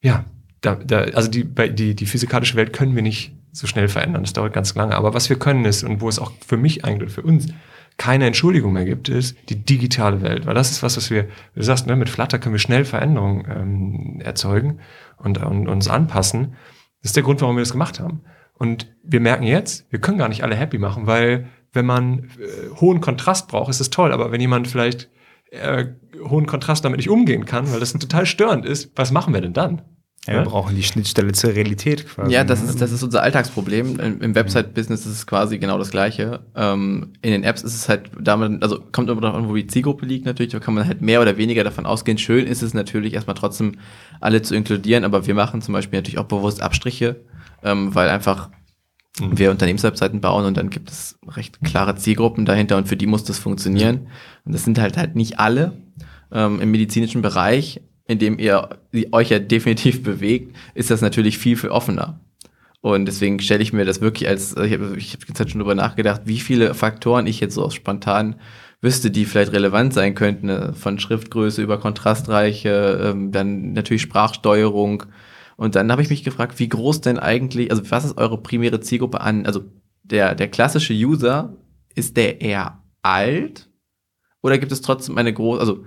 [0.01, 0.25] ja,
[0.61, 4.33] da, da, also die, die, die physikalische Welt können wir nicht so schnell verändern, das
[4.33, 4.95] dauert ganz lange.
[4.95, 7.49] Aber was wir können ist, und wo es auch für mich eigentlich, für uns
[7.97, 10.47] keine Entschuldigung mehr gibt, ist die digitale Welt.
[10.47, 13.45] Weil das ist was, was wir, du sagst, ne, mit Flutter können wir schnell Veränderungen
[13.51, 14.79] ähm, erzeugen
[15.19, 16.55] und, und uns anpassen.
[17.03, 18.23] Das ist der Grund, warum wir das gemacht haben.
[18.55, 22.75] Und wir merken jetzt, wir können gar nicht alle happy machen, weil wenn man äh,
[22.81, 24.13] hohen Kontrast braucht, ist es toll.
[24.13, 25.09] Aber wenn jemand vielleicht
[25.51, 25.87] äh,
[26.23, 29.53] hohen Kontrast damit nicht umgehen kann, weil das total störend ist, was machen wir denn
[29.53, 29.83] dann?
[30.27, 32.33] Ja, wir brauchen die Schnittstelle zur Realität quasi.
[32.33, 32.69] Ja, das ne?
[32.69, 33.99] ist, das ist unser Alltagsproblem.
[33.99, 36.41] Im, im Website-Business ist es quasi genau das Gleiche.
[36.55, 39.67] Ähm, in den Apps ist es halt damit, also kommt immer darauf an, wo die
[39.67, 42.19] Zielgruppe liegt natürlich, da kann man halt mehr oder weniger davon ausgehen.
[42.19, 43.77] Schön ist es natürlich erstmal trotzdem
[44.21, 47.25] alle zu inkludieren, aber wir machen zum Beispiel natürlich auch bewusst Abstriche,
[47.63, 48.51] ähm, weil einfach
[49.21, 53.25] wir Unternehmenswebseiten bauen und dann gibt es recht klare Zielgruppen dahinter und für die muss
[53.25, 54.09] das funktionieren.
[54.45, 55.73] Und das sind halt halt nicht alle.
[56.33, 58.71] Ähm, Im medizinischen Bereich, in dem ihr
[59.13, 62.21] euch ja definitiv bewegt, ist das natürlich viel, viel offener.
[62.83, 65.61] Und deswegen stelle ich mir das wirklich als, ich habe ich hab jetzt halt schon
[65.61, 68.37] drüber nachgedacht, wie viele Faktoren ich jetzt so aus spontan
[68.81, 70.73] wüsste, die vielleicht relevant sein könnten, ne?
[70.75, 75.05] von Schriftgröße über Kontrastreiche, ähm, dann natürlich Sprachsteuerung.
[75.61, 78.81] Und dann habe ich mich gefragt, wie groß denn eigentlich, also was ist eure primäre
[78.81, 79.45] Zielgruppe an?
[79.45, 79.65] Also
[80.03, 81.55] der, der klassische User,
[81.95, 83.69] ist der eher alt?
[84.41, 85.85] Oder gibt es trotzdem eine große, also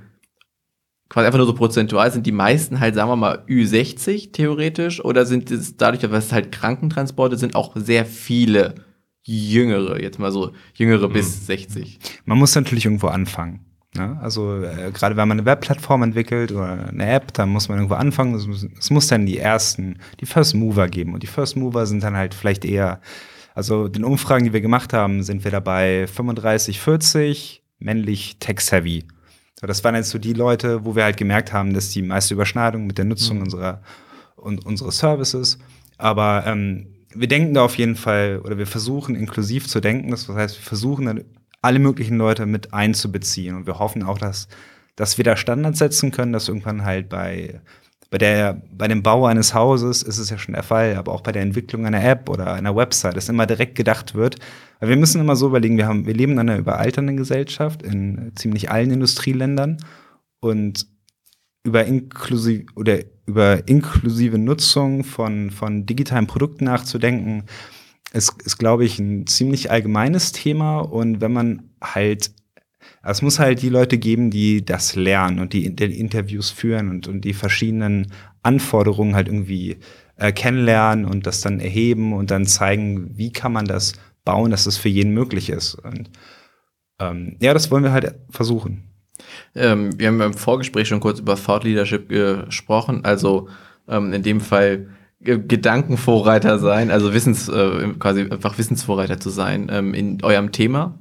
[1.09, 5.03] quasi einfach nur so prozentual, sind die meisten halt, sagen wir mal, Ü60 theoretisch?
[5.03, 8.75] Oder sind es dadurch, dass es halt Krankentransporte sind, auch sehr viele
[9.23, 11.97] Jüngere, jetzt mal so Jüngere bis 60?
[12.25, 13.65] Man muss natürlich irgendwo anfangen.
[13.95, 14.17] Ne?
[14.21, 17.95] Also äh, gerade wenn man eine Webplattform entwickelt oder eine App, dann muss man irgendwo
[17.95, 18.33] anfangen.
[18.35, 21.13] Es muss, es muss dann die ersten, die First Mover geben.
[21.13, 23.01] Und die First Mover sind dann halt vielleicht eher,
[23.53, 29.05] also den Umfragen, die wir gemacht haben, sind wir dabei 35, 40, männlich tech-heavy.
[29.59, 32.33] So, das waren jetzt so die Leute, wo wir halt gemerkt haben, dass die meiste
[32.33, 33.43] Überschneidung mit der Nutzung Mhm.
[33.43, 33.81] unserer,
[34.35, 35.59] und, unseres Services.
[35.99, 40.09] Aber ähm, wir denken da auf jeden Fall, oder wir versuchen inklusiv zu denken.
[40.09, 41.23] Das heißt, wir versuchen dann
[41.63, 43.55] alle möglichen Leute mit einzubeziehen.
[43.55, 44.47] Und wir hoffen auch, dass,
[44.95, 47.61] dass wir da Standards setzen können, dass irgendwann halt bei,
[48.09, 51.21] bei, der, bei dem Bau eines Hauses ist es ja schon der Fall, aber auch
[51.21, 54.35] bei der Entwicklung einer App oder einer Website, dass immer direkt gedacht wird.
[54.79, 58.33] Weil wir müssen immer so überlegen, wir, haben, wir leben in einer überalternden Gesellschaft in
[58.35, 59.77] ziemlich allen Industrieländern
[60.41, 60.85] und
[61.63, 67.45] über inklusiv oder über inklusive Nutzung von, von digitalen Produkten nachzudenken,
[68.13, 70.79] ist, ist glaube ich, ein ziemlich allgemeines Thema.
[70.79, 72.31] Und wenn man halt,
[73.03, 77.07] es muss halt die Leute geben, die das lernen und die, die Interviews führen und,
[77.07, 78.11] und die verschiedenen
[78.43, 79.77] Anforderungen halt irgendwie
[80.17, 83.93] äh, kennenlernen und das dann erheben und dann zeigen, wie kann man das
[84.23, 85.75] bauen, dass es für jeden möglich ist.
[85.75, 86.11] Und
[86.99, 88.83] ähm, ja, das wollen wir halt versuchen.
[89.55, 93.49] Ähm, wir haben im Vorgespräch schon kurz über Thought Leadership gesprochen, also
[93.87, 94.87] ähm, in dem Fall
[95.23, 100.99] Gedankenvorreiter sein, also Wissens, äh, quasi einfach Wissensvorreiter zu sein ähm, in eurem Thema.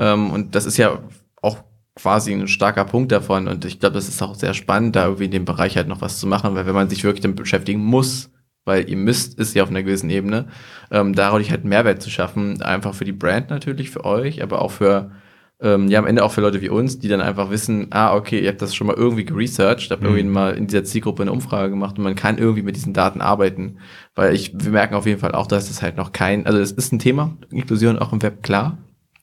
[0.00, 0.98] Ähm, und das ist ja
[1.40, 1.58] auch
[1.94, 3.48] quasi ein starker Punkt davon.
[3.48, 6.00] Und ich glaube, das ist auch sehr spannend, da irgendwie in dem Bereich halt noch
[6.00, 8.30] was zu machen, weil wenn man sich wirklich damit beschäftigen muss,
[8.64, 10.46] weil ihr müsst es ja auf einer gewissen Ebene,
[10.90, 14.70] ähm, dadurch halt Mehrwert zu schaffen, einfach für die Brand natürlich, für euch, aber auch
[14.70, 15.12] für
[15.60, 18.40] ähm, ja, am Ende auch für Leute wie uns, die dann einfach wissen, ah, okay,
[18.40, 21.70] ihr habt das schon mal irgendwie geresearched, habt irgendwie mal in dieser Zielgruppe eine Umfrage
[21.70, 23.78] gemacht und man kann irgendwie mit diesen Daten arbeiten.
[24.14, 26.72] Weil ich, wir merken auf jeden Fall auch, dass es halt noch kein, also es
[26.72, 28.78] ist ein Thema, Inklusion auch im Web, klar.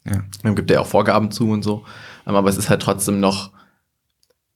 [0.05, 0.23] Ja.
[0.43, 1.83] Man gibt ja auch Vorgaben zu und so.
[2.25, 3.51] Ähm, Aber es ist halt trotzdem noch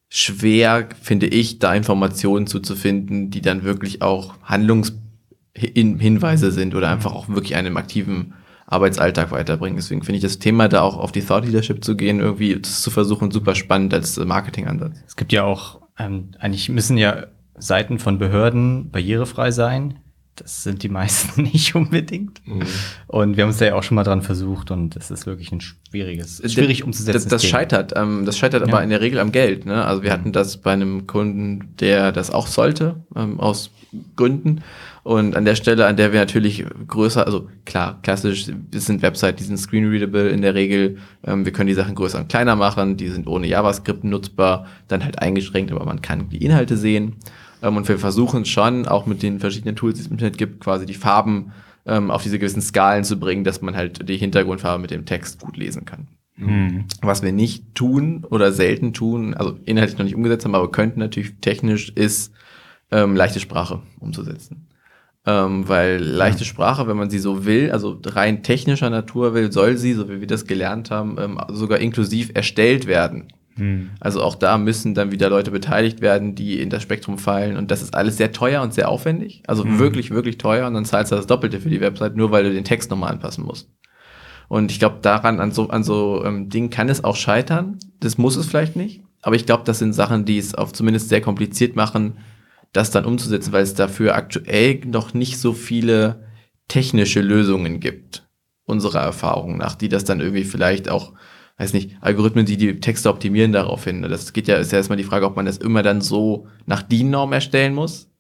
[0.10, 7.28] schwer, finde ich, da Informationen zuzufinden, die dann wirklich auch Handlungshinweise sind oder einfach auch
[7.28, 8.34] wirklich einen aktiven
[8.68, 9.78] Arbeitsalltag weiterbringen.
[9.78, 12.90] Deswegen finde ich das Thema da auch auf die Thought Leadership zu gehen, irgendwie zu
[12.90, 14.98] versuchen, super spannend als äh, Marketingansatz.
[15.08, 19.96] Es gibt ja auch, ähm, eigentlich müssen ja Seiten von Behörden barrierefrei sein.
[20.36, 22.42] Das sind die meisten nicht unbedingt.
[23.08, 25.52] Und wir haben uns da ja auch schon mal dran versucht und es ist wirklich
[25.54, 27.14] ein schwieriges, schwierig umzusetzen.
[27.14, 27.94] Das, das scheitert.
[27.96, 28.84] Ähm, das scheitert aber Ja.
[28.84, 29.66] in der Regel am Geld.
[29.66, 29.86] Ne?
[29.86, 33.70] Also wir hatten das bei einem Kunden, der das auch sollte, ähm, aus
[34.18, 34.62] Gründen.
[35.06, 39.36] Und an der Stelle, an der wir natürlich größer, also klar, klassisch, es sind Websites,
[39.36, 40.98] die sind screen-readable in der Regel.
[41.24, 45.04] Ähm, wir können die Sachen größer und kleiner machen, die sind ohne JavaScript nutzbar, dann
[45.04, 47.18] halt eingeschränkt, aber man kann die Inhalte sehen.
[47.62, 50.60] Ähm, und wir versuchen schon, auch mit den verschiedenen Tools, die es im Internet gibt,
[50.60, 51.52] quasi die Farben
[51.86, 55.40] ähm, auf diese gewissen Skalen zu bringen, dass man halt die Hintergrundfarbe mit dem Text
[55.40, 56.08] gut lesen kann.
[57.04, 61.00] Was wir nicht tun oder selten tun, also inhaltlich noch nicht umgesetzt haben, aber könnten
[61.00, 62.34] natürlich technisch, ist
[62.90, 64.66] ähm, leichte Sprache umzusetzen.
[65.28, 69.76] Ähm, weil leichte Sprache, wenn man sie so will, also rein technischer Natur will, soll
[69.76, 73.28] sie, so wie wir das gelernt haben, ähm, sogar inklusiv erstellt werden.
[74.00, 77.56] Also auch da müssen dann wieder Leute beteiligt werden, die in das Spektrum fallen.
[77.56, 79.44] Und das ist alles sehr teuer und sehr aufwendig.
[79.48, 80.68] Also wirklich, wirklich teuer.
[80.68, 83.12] Und dann zahlst du das Doppelte für die Website, nur weil du den Text nochmal
[83.12, 83.70] anpassen musst.
[84.48, 87.80] Und ich glaube, daran, an so, an so ähm, Dingen kann es auch scheitern.
[88.00, 89.02] Das muss es vielleicht nicht.
[89.22, 92.18] Aber ich glaube, das sind Sachen, die es auf zumindest sehr kompliziert machen,
[92.76, 96.26] das dann umzusetzen, weil es dafür aktuell noch nicht so viele
[96.68, 98.28] technische Lösungen gibt,
[98.66, 101.14] unserer Erfahrung nach, die das dann irgendwie vielleicht auch,
[101.58, 104.02] weiß nicht, Algorithmen, die die Texte optimieren darauf hin.
[104.02, 106.82] Das geht ja, ist ja erstmal die Frage, ob man das immer dann so nach
[106.82, 108.12] DIN-Norm erstellen muss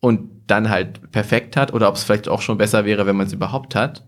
[0.00, 3.26] und dann halt perfekt hat oder ob es vielleicht auch schon besser wäre, wenn man
[3.26, 4.06] es überhaupt hat,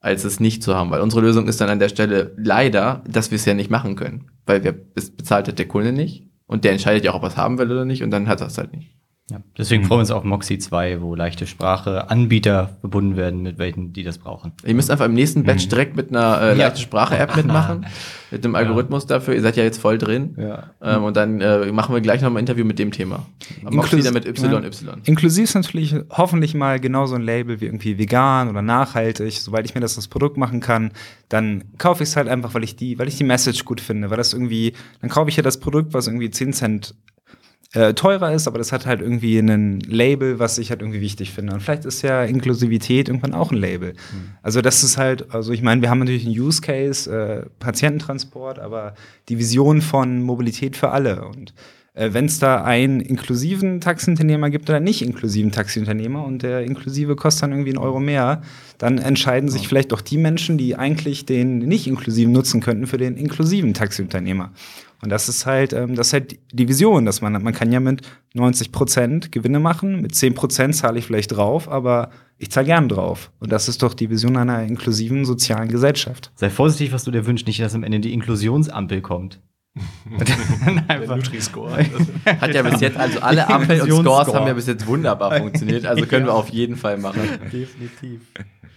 [0.00, 0.90] als es nicht zu haben.
[0.90, 3.94] Weil unsere Lösung ist dann an der Stelle leider, dass wir es ja nicht machen
[3.94, 4.30] können.
[4.46, 7.28] Weil wir, es bezahlt hat der Kunde nicht und der entscheidet ja auch, ob er
[7.28, 9.01] es haben will oder nicht und dann hat er es halt nicht.
[9.32, 13.58] Ja, deswegen freuen wir uns auf Moxie 2, wo leichte Sprache Anbieter verbunden werden, mit
[13.58, 14.52] welchen die das brauchen.
[14.64, 17.86] Ihr müsst einfach im nächsten Batch direkt mit einer äh, leichte Sprache-App mitmachen,
[18.30, 19.34] mit dem Algorithmus dafür.
[19.34, 20.36] Ihr seid ja jetzt voll drin.
[20.38, 20.70] Ja.
[20.82, 23.26] Ähm, und dann äh, machen wir gleich noch ein Interview mit dem Thema.
[23.62, 24.86] Machst Inklus- mit YY.
[24.86, 24.92] ja.
[25.04, 29.40] Inklusiv ist natürlich hoffentlich mal genauso ein Label wie irgendwie vegan oder nachhaltig.
[29.40, 30.92] Sobald ich mir das als Produkt machen kann,
[31.28, 34.10] dann kaufe ich es halt einfach, weil ich die, weil ich die Message gut finde,
[34.10, 36.94] weil das irgendwie, dann kaufe ich ja das Produkt, was irgendwie 10 Cent
[37.74, 41.32] äh, teurer ist, aber das hat halt irgendwie ein Label, was ich halt irgendwie wichtig
[41.32, 41.54] finde.
[41.54, 43.94] Und vielleicht ist ja Inklusivität irgendwann auch ein Label.
[44.42, 48.58] Also das ist halt, also ich meine, wir haben natürlich einen Use Case, äh, Patiententransport,
[48.58, 48.94] aber
[49.28, 51.24] die Vision von Mobilität für alle.
[51.24, 51.54] Und
[51.94, 57.16] äh, wenn es da einen inklusiven Taxiunternehmer gibt oder nicht inklusiven Taxiunternehmer und der inklusive
[57.16, 58.42] kostet dann irgendwie einen Euro mehr,
[58.78, 62.98] dann entscheiden sich vielleicht auch die Menschen, die eigentlich den nicht inklusiven nutzen könnten, für
[62.98, 64.52] den inklusiven Taxiunternehmer.
[65.02, 67.80] Und das ist halt, ähm, das ist halt die Vision, dass man, man kann ja
[67.80, 68.02] mit
[68.34, 72.88] 90 Prozent Gewinne machen, mit 10 Prozent zahle ich vielleicht drauf, aber ich zahle gern
[72.88, 73.32] drauf.
[73.40, 76.30] Und das ist doch die Vision einer inklusiven sozialen Gesellschaft.
[76.36, 79.40] Sei vorsichtig, was du dir wünschst, nicht, dass am Ende die Inklusionsampel kommt.
[81.08, 81.84] Nutri-Score.
[82.26, 85.86] Hat ja bis jetzt, also alle Ampeln und Scores haben ja bis jetzt wunderbar funktioniert,
[85.86, 87.22] also können wir auf jeden Fall machen.
[87.52, 88.20] definitiv.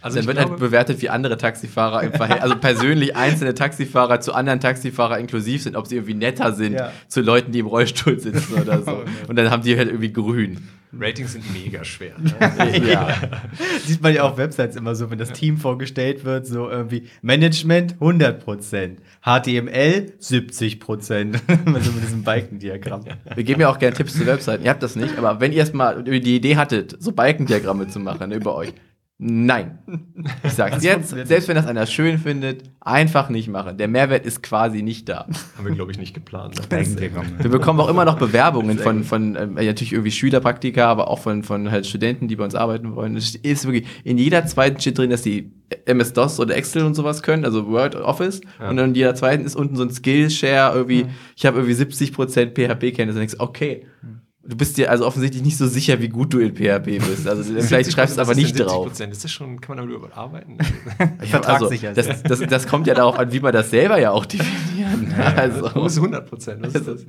[0.06, 4.20] Also Dann wird glaube, halt bewertet, wie andere Taxifahrer im Verhältnis, also persönlich einzelne Taxifahrer
[4.22, 6.92] zu anderen Taxifahrer inklusiv sind, ob sie irgendwie netter sind Ja.
[7.08, 9.04] zu Leuten, die im Rollstuhl sitzen oder so.
[9.28, 10.60] Und dann haben die halt irgendwie grün.
[10.98, 12.14] Ratings sind mega schwer.
[12.20, 12.34] Ne?
[12.88, 13.16] Ja.
[13.84, 17.96] Sieht man ja auf Websites immer so, wenn das Team vorgestellt wird, so irgendwie Management
[18.00, 21.36] 100%, HTML 70%.
[21.74, 23.06] also mit diesem Balkendiagramm.
[23.34, 24.64] Wir geben ja auch gerne Tipps zu Webseiten.
[24.64, 28.32] Ihr habt das nicht, aber wenn ihr erstmal die Idee hattet, so Balkendiagramme zu machen
[28.32, 28.72] über euch,
[29.18, 29.80] nein.
[30.44, 33.78] Ich sag's jetzt, selbst wenn das einer schön findet, einfach nicht machen.
[33.78, 35.28] Der Mehrwert ist quasi nicht da.
[35.58, 36.58] Haben wir, glaube ich, nicht geplant.
[37.40, 41.20] Wir bekommen auch immer noch Bewerbungen von, von ähm, ja, natürlich irgendwie Schülerpraktika, aber auch
[41.20, 43.16] von, von halt Studenten, die bei uns arbeiten wollen.
[43.16, 45.52] Es ist wirklich, in jeder zweiten steht drin, dass die
[45.86, 48.42] MS-DOS oder Excel und sowas können, also Word, Office.
[48.70, 51.06] Und dann in jeder zweiten ist unten so ein Skillshare, irgendwie,
[51.36, 53.20] ich habe irgendwie 70% PHP-Kenntnisse.
[53.20, 53.86] Und denkst, okay.
[54.48, 57.28] Du bist dir also offensichtlich nicht so sicher, wie gut du in PHP bist.
[57.28, 58.92] Also vielleicht schreibst du es aber nicht drauf.
[58.92, 60.58] Ist das schon, kann man darüber arbeiten?
[61.20, 61.94] Vertragssicher.
[61.94, 65.14] das, das, das kommt ja darauf an, wie man das selber ja auch definieren.
[65.36, 65.72] Also.
[65.74, 66.62] Wo ist 100 Prozent?
[66.62, 67.06] Was ist das?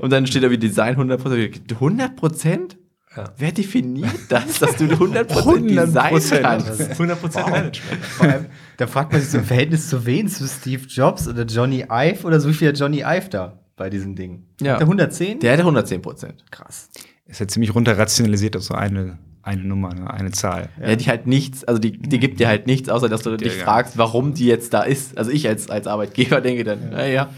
[0.00, 1.72] Und dann steht da wie Design 100%.
[1.72, 2.78] 100 Prozent?
[3.16, 3.24] Ja.
[3.36, 6.40] Wer definiert das, dass du 100% Design 100%.
[6.40, 6.80] kannst?
[6.80, 8.04] 100 Prozent Management.
[8.04, 8.46] Vor allem,
[8.78, 10.26] da fragt man sich so im Verhältnis zu wen?
[10.26, 14.14] Zu Steve Jobs oder Johnny Ive oder so wie viel Johnny Ive da bei diesem
[14.14, 14.44] Ding?
[14.60, 14.74] Ja.
[14.74, 15.40] Hat Der 110?
[15.40, 16.44] Der hätte 110 Prozent.
[16.52, 16.88] krass.
[17.26, 20.08] Ist ja ziemlich runter rationalisiert auf so eine, eine Nummer, ne?
[20.08, 20.68] eine Zahl.
[20.80, 20.94] Ja.
[20.94, 23.64] die halt nichts, also die, die gibt dir halt nichts, außer dass du dich ja.
[23.64, 25.18] fragst, warum die jetzt da ist.
[25.18, 27.28] Also ich als, als Arbeitgeber denke dann, naja,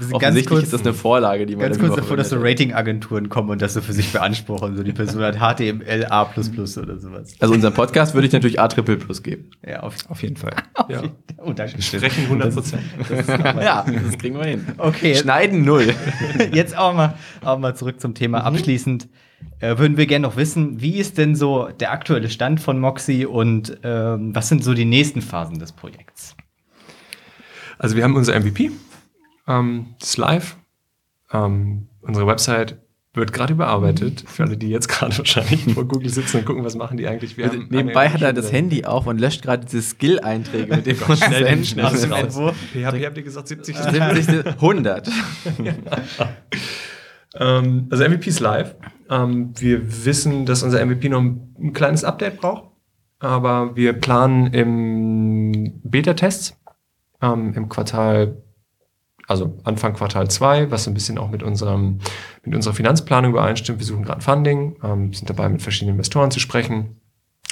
[0.00, 2.36] ganz offensichtlich kurz- ist das eine Vorlage, die man Ganz kurz davor, dass so.
[2.38, 4.76] Ratingagenturen kommen und das so für sich beanspruchen.
[4.76, 7.34] So die Person hat HTML A oder sowas.
[7.40, 9.50] Also unseren Podcast würde ich natürlich A Triple Plus geben.
[9.66, 10.52] Ja, auf, Auf jeden Fall.
[10.88, 11.02] Ja.
[11.38, 11.82] oh, danke.
[11.82, 12.82] Sprechen 100 Prozent.
[13.60, 14.64] Ja, das kriegen wir hin.
[14.78, 15.14] Okay.
[15.16, 15.92] Schneiden null.
[16.52, 18.44] Jetzt auch mal, auch mal zurück zum Thema.
[18.44, 19.06] Abschließend
[19.60, 23.26] äh, würden wir gerne noch wissen, wie ist denn so der aktuelle Stand von Moxie
[23.26, 26.36] und ähm, was sind so die nächsten Phasen des Projekts?
[27.78, 28.70] Also wir haben unser MVP,
[29.46, 30.56] ähm, das ist live.
[31.32, 32.78] Ähm, unsere Website
[33.14, 34.24] wird gerade überarbeitet.
[34.26, 37.36] Für alle, die jetzt gerade wahrscheinlich vor Google sitzen und gucken, was machen die eigentlich.
[37.36, 40.96] Wir haben Nebenbei hat er das Handy auf und löscht gerade diese Skill-Einträge mit dem
[40.96, 41.68] Schnell, Konsens.
[41.68, 42.24] schnell, Also schnell.
[42.24, 42.56] Entwurf.
[42.72, 45.08] PHP habt ihr gesagt 70 70, 100.
[47.38, 48.74] Ähm, also MVP ist live.
[49.10, 52.64] Ähm, wir wissen, dass unser MVP noch ein, ein kleines Update braucht.
[53.20, 56.56] Aber wir planen im Beta-Tests
[57.20, 58.42] ähm, im Quartal,
[59.26, 61.98] also Anfang Quartal 2, was so ein bisschen auch mit, unserem,
[62.44, 63.80] mit unserer Finanzplanung übereinstimmt.
[63.80, 67.00] Wir suchen gerade Funding, ähm, sind dabei mit verschiedenen Investoren zu sprechen.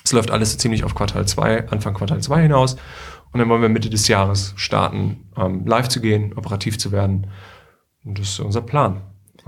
[0.05, 2.77] Es läuft alles so ziemlich auf Quartal 2, Anfang Quartal 2 hinaus.
[3.33, 7.27] Und dann wollen wir Mitte des Jahres starten, ähm, live zu gehen, operativ zu werden.
[8.05, 9.03] Und das ist unser Plan.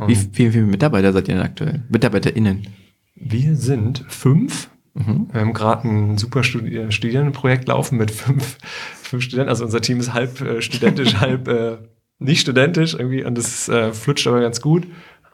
[0.06, 1.82] Wie, wie, wie viele Mitarbeiter seid ihr denn aktuell?
[1.88, 2.68] MitarbeiterInnen.
[3.14, 4.70] Wir sind fünf.
[4.94, 5.28] Mhm.
[5.32, 8.58] Wir haben gerade ein super Studi Studierendenprojekt laufen mit fünf,
[9.02, 9.48] fünf Studenten.
[9.50, 11.78] Also unser Team ist halb äh, studentisch, halb äh,
[12.18, 14.86] nicht studentisch irgendwie und das äh, flutscht aber ganz gut.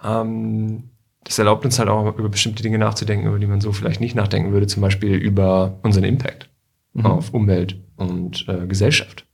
[0.03, 0.91] Ähm,
[1.25, 4.15] das erlaubt uns halt auch über bestimmte Dinge nachzudenken, über die man so vielleicht nicht
[4.15, 6.51] nachdenken würde, zum Beispiel über unseren Impact
[6.95, 7.07] Mhm.
[7.07, 9.27] auf Umwelt und äh, Gesellschaft.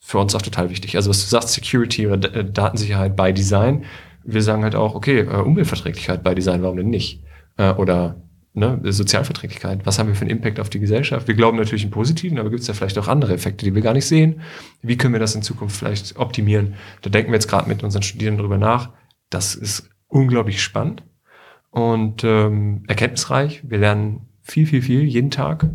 [0.00, 0.94] Für uns auch total wichtig.
[0.94, 3.84] Also was du sagst, Security oder D äh, Datensicherheit by Design.
[4.30, 7.22] Wir sagen halt auch, okay, äh, Umweltverträglichkeit by Design, warum denn nicht?
[7.56, 8.22] Äh, oder
[8.52, 9.86] ne, Sozialverträglichkeit.
[9.86, 11.28] Was haben wir für einen Impact auf die Gesellschaft?
[11.28, 13.82] Wir glauben natürlich einen positiven, aber gibt es ja vielleicht auch andere Effekte, die wir
[13.82, 14.40] gar nicht sehen.
[14.82, 16.74] Wie können wir das in Zukunft vielleicht optimieren?
[17.02, 18.90] Da denken wir jetzt gerade mit unseren Studierenden drüber nach.
[19.30, 21.02] Das ist unglaublich spannend
[21.70, 23.62] und ähm, erkenntnisreich.
[23.68, 25.68] Wir lernen viel, viel, viel jeden Tag.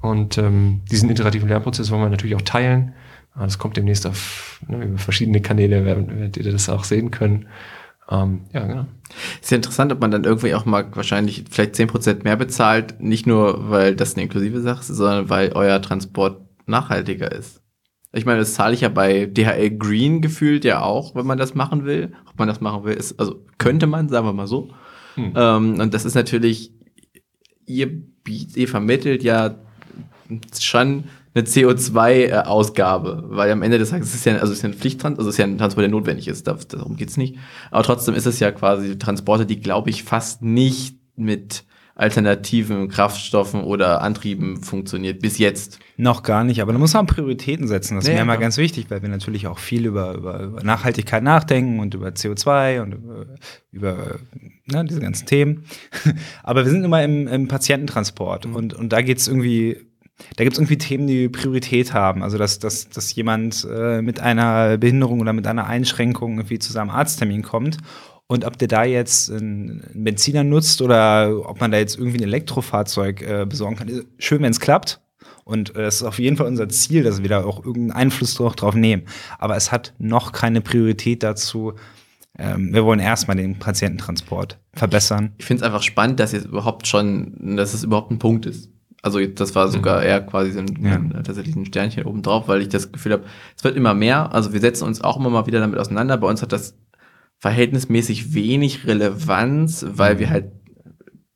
[0.00, 2.94] Und ähm, diesen iterativen Lernprozess wollen wir natürlich auch teilen.
[3.34, 7.46] Ah, Das kommt demnächst auf ne, über verschiedene Kanäle, werdet ihr das auch sehen können.
[8.10, 8.86] Ähm, ja, genau.
[9.40, 13.26] Ist ja interessant, ob man dann irgendwie auch mal wahrscheinlich vielleicht 10% mehr bezahlt, nicht
[13.26, 17.60] nur, weil das eine inklusive Sache ist, sondern weil euer Transport nachhaltiger ist.
[18.12, 21.54] Ich meine, das zahle ich ja bei DHL Green gefühlt ja auch, wenn man das
[21.54, 22.12] machen will.
[22.28, 24.70] Ob man das machen will, ist, also könnte man, sagen wir mal so.
[25.14, 25.32] Hm.
[25.36, 26.72] Ähm, und das ist natürlich,
[27.66, 29.54] ihr, ihr vermittelt ja
[30.60, 31.04] schon
[31.34, 34.74] eine CO2-Ausgabe, weil am Ende des Tages ist es ja, also es ist ja ein
[34.74, 37.36] Pflichttransport, also es ist ja ein Transport, der notwendig ist, da- darum geht's nicht.
[37.70, 41.64] Aber trotzdem ist es ja quasi Transporte, die, glaube ich, fast nicht mit
[41.96, 45.78] alternativen Kraftstoffen oder Antrieben funktioniert, bis jetzt.
[45.98, 47.96] Noch gar nicht, aber da muss man Prioritäten setzen.
[47.96, 48.42] Das ist Ja, mir ja, immer klar.
[48.42, 52.80] ganz wichtig, weil wir natürlich auch viel über, über, über Nachhaltigkeit nachdenken und über CO2
[52.80, 53.26] und über,
[53.70, 53.96] über
[54.64, 55.64] ne, diese ganzen Themen.
[56.42, 59.76] Aber wir sind immer im, im Patiententransport und, und da geht's irgendwie,
[60.36, 62.22] da gibt's irgendwie Themen, die Priorität haben.
[62.22, 66.72] Also dass, dass, dass jemand äh, mit einer Behinderung oder mit einer Einschränkung irgendwie zu
[66.72, 67.78] seinem Arzttermin kommt.
[68.26, 72.24] Und ob der da jetzt einen Benziner nutzt oder ob man da jetzt irgendwie ein
[72.24, 75.00] Elektrofahrzeug äh, besorgen kann, schön, wenn es klappt.
[75.44, 78.34] Und äh, es ist auf jeden Fall unser Ziel, dass wir da auch irgendeinen Einfluss
[78.34, 79.02] drauf, drauf nehmen.
[79.38, 81.74] Aber es hat noch keine Priorität dazu.
[82.38, 85.32] Ähm, wir wollen erstmal den Patiententransport verbessern.
[85.38, 88.70] Ich finde es einfach spannend, dass jetzt überhaupt schon, dass es überhaupt ein Punkt ist.
[89.02, 91.22] Also das war sogar eher quasi so ein, Ja.
[91.22, 93.24] tatsächlich ein Sternchen oben drauf, weil ich das Gefühl habe,
[93.56, 94.34] es wird immer mehr.
[94.34, 96.16] Also wir setzen uns auch immer mal wieder damit auseinander.
[96.18, 96.76] Bei uns hat das
[97.38, 100.52] verhältnismäßig wenig Relevanz, weil wir halt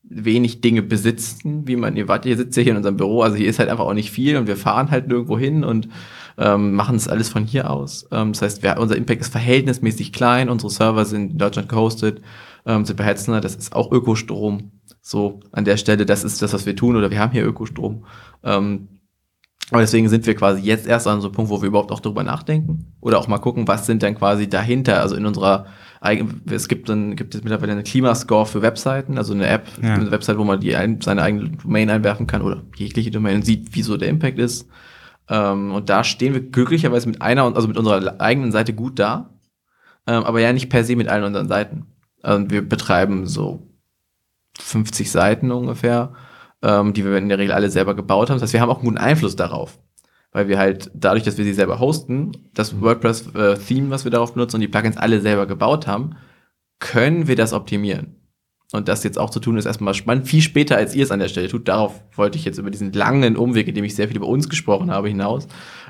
[0.03, 3.37] wenig Dinge besitzen, wie man, ihr wart, ihr sitzt ja hier in unserem Büro, also
[3.37, 5.89] hier ist halt einfach auch nicht viel und wir fahren halt nirgendwo hin und
[6.39, 8.07] ähm, machen das alles von hier aus.
[8.13, 12.21] Ähm, das heißt, wir, unser Impact ist verhältnismäßig klein, unsere Server sind in Deutschland gehostet,
[12.67, 14.71] ähm, sind bei Hetzner, das ist auch Ökostrom.
[15.07, 18.07] So an der Stelle, das ist das, was wir tun, oder wir haben hier Ökostrom.
[18.43, 18.89] Ähm,
[19.71, 22.01] aber deswegen sind wir quasi jetzt erst an so einem Punkt, wo wir überhaupt auch
[22.01, 25.67] drüber nachdenken oder auch mal gucken, was sind dann quasi dahinter, also in unserer
[26.01, 29.95] eigen- es gibt dann gibt es mittlerweile eine Klimascore für Webseiten, also eine App, Ja.
[29.95, 33.45] eine Website, wo man die ein, seine eigene Domain einwerfen kann oder jegliche Domain und
[33.45, 34.69] sieht, wie so der Impact ist.
[35.29, 39.31] Ähm, und da stehen wir glücklicherweise mit einer, also mit unserer eigenen Seite gut da,
[40.07, 41.87] ähm, aber ja nicht per se mit allen unseren Seiten.
[42.23, 43.67] Also wir betreiben so
[44.59, 46.15] 50 Seiten ungefähr,
[46.63, 48.37] ähm, die wir in der Regel alle selber gebaut haben.
[48.37, 49.79] Das heißt, wir haben auch einen guten Einfluss darauf.
[50.33, 54.57] Weil wir halt dadurch, dass wir sie selber hosten, das WordPress-Theme, was wir darauf benutzen
[54.57, 56.17] und die Plugins alle selber gebaut haben,
[56.81, 58.17] können wir das optimieren.
[58.73, 60.27] Und das jetzt auch zu tun, ist erstmal spannend.
[60.27, 61.69] Viel später, als ihr es an der Stelle tut.
[61.69, 64.49] Darauf wollte ich jetzt über diesen langen Umweg, in dem ich sehr viel über uns
[64.49, 65.47] gesprochen habe, hinaus,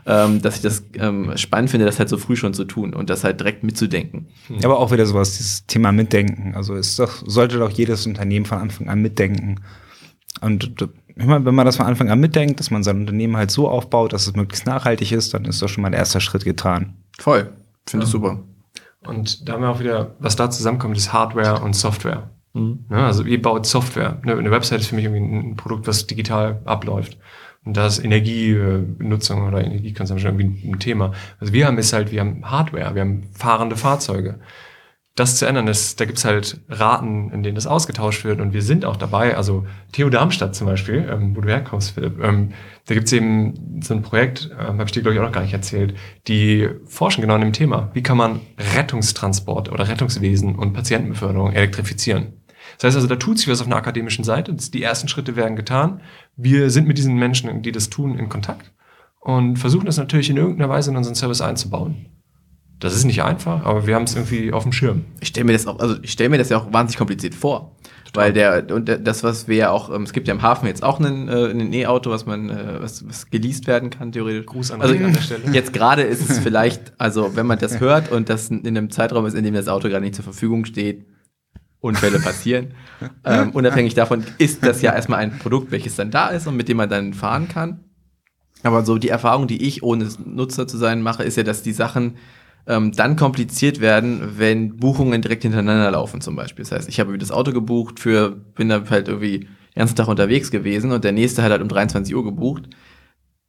[0.06, 3.08] ähm, dass ich das ähm, spannend finde, das halt so früh schon zu tun und
[3.08, 4.26] das halt direkt mitzudenken.
[4.62, 6.54] Aber auch wieder sowas, dieses Thema Mitdenken.
[6.54, 9.60] Also ist doch, sollte doch jedes Unternehmen von Anfang an mitdenken.
[10.40, 10.74] Und
[11.16, 13.68] ich meine, wenn man das von Anfang an mitdenkt, dass man sein Unternehmen halt so
[13.68, 16.96] aufbaut, dass es möglichst nachhaltig ist, dann ist doch schon mal der erste Schritt getan.
[17.18, 17.50] Voll.
[17.86, 18.40] Finde ich super.
[19.06, 22.30] Und da haben wir auch wieder, was da zusammenkommt, ist Hardware und Software.
[22.54, 22.86] Mhm.
[22.88, 24.20] Ne, also ihr baut Software.
[24.24, 27.18] Ne, Eine Website ist für mich irgendwie ein Produkt, was digital abläuft.
[27.64, 31.12] Und da ist Energienutzung oder Energieconsumption irgendwie ein Thema.
[31.40, 34.38] Was wir haben, ist halt, wir haben Hardware, wir haben fahrende Fahrzeuge.
[35.16, 38.62] Das zu ändern, ist, da gibt's halt Raten, in denen das ausgetauscht wird und wir
[38.62, 39.36] sind auch dabei.
[39.36, 42.50] Also Theo Darmstadt zum Beispiel, ähm, wo du herkommst, Philipp, ähm,
[42.86, 45.42] da gibt's eben so ein Projekt, ähm, habe ich dir glaube ich auch noch gar
[45.42, 45.94] nicht erzählt,
[46.26, 47.90] die forschen genau an dem Thema.
[47.94, 48.40] Wie kann man
[48.74, 52.43] Rettungstransport oder Rettungswesen und Patientenbeförderung elektrifizieren?
[52.78, 54.52] Das heißt also, da tut sich was auf einer akademischen Seite.
[54.54, 56.00] Die ersten Schritte werden getan.
[56.36, 58.72] Wir sind mit diesen Menschen, die das tun, in Kontakt
[59.24, 62.06] und versuchen das natürlich in irgendeiner Weise in unseren Service einzubauen.
[62.78, 65.06] Das ist nicht einfach, aber wir haben es irgendwie auf dem Schirm.
[65.20, 67.74] Ich stelle mir das auch, also ich stelle mir das ja auch wahnsinnig kompliziert vor.
[68.12, 70.84] Weil der, und das, was wir ja auch, ähm, es gibt ja im Hafen jetzt
[70.84, 74.46] auch einen, äh, ein E-Auto, was man, äh, was, was geleast werden kann, theoretisch.
[74.46, 75.42] Gruß an also, an der Stelle.
[75.52, 79.26] Jetzt gerade ist es vielleicht, also wenn man das hört und das in einem Zeitraum
[79.26, 81.06] ist, in dem das Auto gerade nicht zur Verfügung steht,
[81.84, 82.74] Unfälle passieren.
[83.24, 86.68] ähm, unabhängig davon ist das ja erstmal ein Produkt, welches dann da ist und mit
[86.68, 87.80] dem man dann fahren kann.
[88.62, 91.72] Aber so die Erfahrung, die ich, ohne Nutzer zu sein, mache, ist ja, dass die
[91.72, 92.16] Sachen
[92.66, 96.64] ähm, dann kompliziert werden, wenn Buchungen direkt hintereinander laufen zum Beispiel.
[96.64, 100.08] Das heißt, ich habe das Auto gebucht für, bin da halt irgendwie den ganzen Tag
[100.08, 102.70] unterwegs gewesen und der nächste hat halt um 23 Uhr gebucht.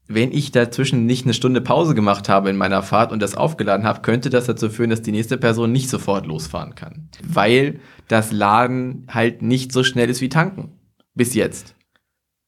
[0.08, 3.86] Wenn ich dazwischen nicht eine Stunde Pause gemacht habe in meiner Fahrt und das aufgeladen
[3.88, 7.10] habe, könnte das dazu führen, dass die nächste Person nicht sofort losfahren kann.
[7.24, 10.74] Weil das Laden halt nicht so schnell ist wie tanken.
[11.16, 11.74] Bis jetzt.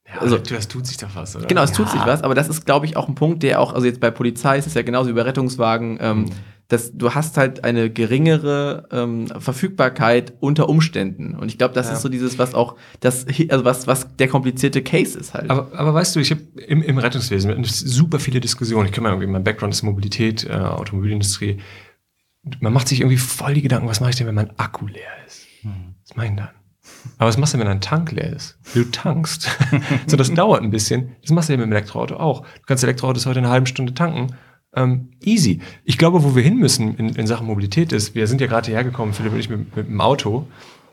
[0.08, 1.48] Ja, Also- das tut sich doch was, oder?
[1.48, 3.74] Genau, es tut sich was, aber das ist, glaube ich, auch ein Punkt, der auch,
[3.74, 6.26] also jetzt bei Polizei ist es ja genauso wie bei Rettungswagen, ähm,
[6.70, 11.36] dass du hast halt eine geringere ähm, Verfügbarkeit unter Umständen.
[11.36, 11.94] Und ich glaube, das Ja.
[11.94, 15.50] ist so dieses, was auch, das, also was, was der komplizierte Case ist halt.
[15.50, 18.88] Aber, aber weißt du, ich habe im, im Rettungswesen super viele Diskussionen.
[18.88, 21.62] Ich kenne mal irgendwie, mein Background ist Mobilität, äh, Automobilindustrie.
[22.60, 25.02] Man macht sich irgendwie voll die Gedanken, was mache ich denn, wenn mein Akku leer
[25.26, 25.46] ist?
[26.08, 26.50] Was mache ich denn dann?
[27.18, 28.58] Aber was machst du, wenn dein Tank leer ist?
[28.74, 29.50] Du tankst.
[30.08, 31.16] so, das dauert ein bisschen.
[31.22, 32.42] Das machst du ja mit dem Elektroauto auch.
[32.42, 34.36] Du kannst Elektroautos heute in einer halben Stunde tanken.
[34.78, 35.60] Ähm, easy.
[35.86, 38.68] Ich glaube, wo wir hin müssen in, in Sachen Mobilität ist, wir sind ja gerade
[38.68, 40.48] hierher gekommen, Philipp und ich, mit, mit dem Auto.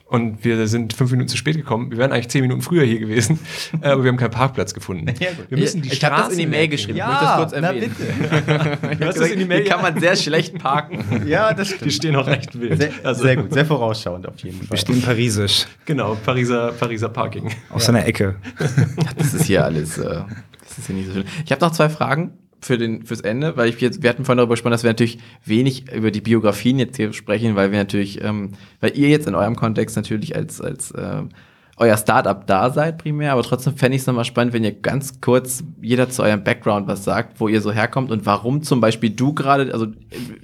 [0.07, 1.91] und wir sind fünf Minuten zu spät gekommen.
[1.91, 3.39] Wir wären eigentlich zehn Minuten früher hier gewesen,
[3.83, 5.07] äh, aber wir haben keinen Parkplatz gefunden.
[5.19, 5.51] Ja, gut.
[5.51, 6.99] Wir müssen die ich habe das in die Mail geschrieben.
[6.99, 8.97] Ja, ich möchte das kurz na bitte.
[9.01, 9.63] Du hast das in die Mail.
[9.63, 11.27] Hier kann man sehr schlecht parken.
[11.27, 11.93] Ja, das Die stimmt.
[11.93, 12.81] stehen auch recht wild.
[12.81, 14.71] Sehr, Also, sehr gut, sehr vorausschauend auf jeden Fall.
[14.71, 17.51] Wir stehen parisisch Genau, Pariser, Pariser Parking.
[17.71, 18.37] auf so einer Ecke.
[19.19, 19.99] Das ist hier alles.
[19.99, 20.23] Äh,
[20.69, 21.25] das ist hier nicht so schön.
[21.45, 22.33] Ich habe noch zwei Fragen
[22.65, 25.19] für den fürs Ende, weil ich jetzt, wir hatten vorhin darüber gesprochen, dass wir natürlich
[25.45, 29.35] wenig über die Biografien jetzt hier sprechen, weil wir natürlich, ähm, weil ihr jetzt in
[29.35, 31.31] eurem Kontext natürlich als als ähm,
[31.77, 35.21] euer Startup da seid primär, aber trotzdem fände ich es nochmal spannend, wenn ihr ganz
[35.21, 39.11] kurz jeder zu eurem Background was sagt, wo ihr so herkommt und warum zum Beispiel
[39.11, 39.91] du gerade, also äh,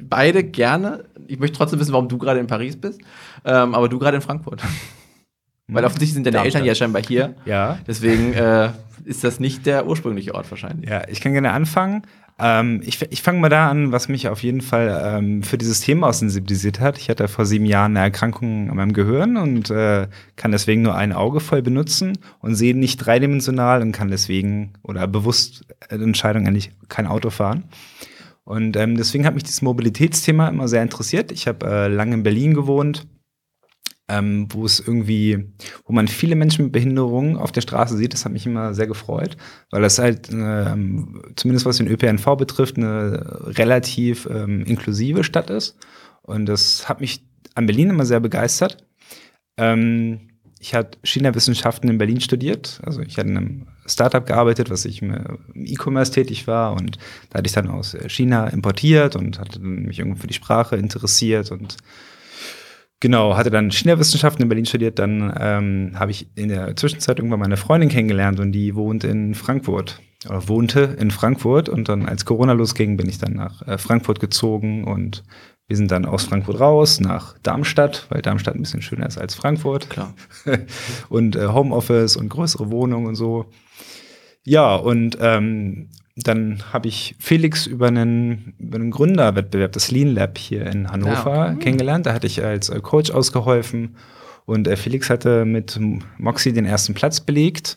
[0.00, 1.04] beide gerne.
[1.28, 3.00] Ich möchte trotzdem wissen, warum du gerade in Paris bist,
[3.44, 4.60] ähm, aber du gerade in Frankfurt.
[5.74, 6.54] Weil offensichtlich sind deine Darmstadt.
[6.62, 7.34] Eltern ja scheinbar hier.
[7.44, 7.78] Ja.
[7.86, 8.70] Deswegen äh,
[9.04, 10.88] ist das nicht der ursprüngliche Ort wahrscheinlich.
[10.88, 12.02] Ja, ich kann gerne anfangen.
[12.38, 15.80] Ähm, ich ich fange mal da an, was mich auf jeden Fall ähm, für dieses
[15.80, 16.96] Thema auch sensibilisiert hat.
[16.98, 20.94] Ich hatte vor sieben Jahren eine Erkrankung an meinem Gehirn und äh, kann deswegen nur
[20.94, 26.72] ein Auge voll benutzen und sehe nicht dreidimensional und kann deswegen oder bewusst Entscheidung eigentlich
[26.88, 27.64] kein Auto fahren.
[28.44, 31.30] Und ähm, deswegen hat mich dieses Mobilitätsthema immer sehr interessiert.
[31.30, 33.06] Ich habe äh, lange in Berlin gewohnt,
[34.10, 35.46] ähm, wo es irgendwie,
[35.86, 38.12] wo man viele Menschen mit Behinderungen auf der Straße sieht.
[38.12, 39.36] Das hat mich immer sehr gefreut,
[39.70, 45.76] weil das halt, ähm, zumindest was den ÖPNV betrifft, eine relativ ähm, inklusive Stadt ist.
[46.22, 48.84] Und das hat mich an Berlin immer sehr begeistert.
[49.56, 50.20] Ähm,
[50.58, 52.80] ich hatte China-Wissenschaften in Berlin studiert.
[52.84, 56.72] Also ich hatte in einem Startup gearbeitet, was ich im E-Commerce tätig war.
[56.72, 56.98] Und
[57.30, 61.50] da hatte ich dann aus China importiert und hatte mich irgendwie für die Sprache interessiert
[61.50, 61.78] und
[63.00, 64.98] Genau, hatte dann China-Wissenschaften in Berlin studiert.
[64.98, 69.34] Dann ähm, habe ich in der Zwischenzeit irgendwann meine Freundin kennengelernt und die wohnt in
[69.34, 71.70] Frankfurt oder wohnte in Frankfurt.
[71.70, 75.24] Und dann, als Corona losging, bin ich dann nach äh, Frankfurt gezogen und
[75.66, 79.34] wir sind dann aus Frankfurt raus nach Darmstadt, weil Darmstadt ein bisschen schöner ist als
[79.34, 79.88] Frankfurt.
[79.88, 80.14] Klar.
[81.08, 83.46] und äh, Homeoffice und größere Wohnungen und so.
[84.44, 85.88] Ja, und ähm,
[86.26, 91.48] dann habe ich Felix über einen, über einen Gründerwettbewerb, das Lean Lab hier in Hannover,
[91.48, 91.54] Ja.
[91.54, 92.06] kennengelernt.
[92.06, 93.96] Da hatte ich als äh, Coach ausgeholfen.
[94.46, 95.78] Und äh, Felix hatte mit
[96.18, 97.76] Moxie den ersten Platz belegt.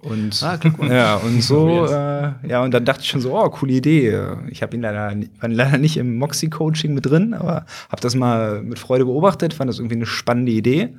[0.00, 0.92] Und, Ah, Glückwunsch.
[0.92, 4.18] ja, und so, äh, ja, und dann dachte ich schon so, oh, coole Idee.
[4.50, 8.62] Ich habe ihn leider, war leider nicht im Moxie-Coaching mit drin, aber habe das mal
[8.62, 10.90] mit Freude beobachtet, fand das irgendwie eine spannende Idee.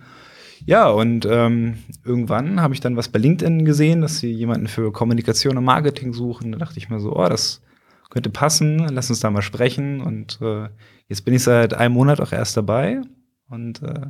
[0.66, 4.92] Ja, und ähm, irgendwann habe ich dann was bei LinkedIn gesehen, dass sie jemanden für
[4.92, 6.52] Kommunikation und Marketing suchen.
[6.52, 7.62] Da dachte ich mir so, oh, das
[8.10, 10.02] könnte passen, lass uns da mal sprechen.
[10.02, 10.70] Und äh,
[11.08, 13.02] jetzt bin ich seit einem Monat auch erst dabei.
[13.48, 14.08] Und äh,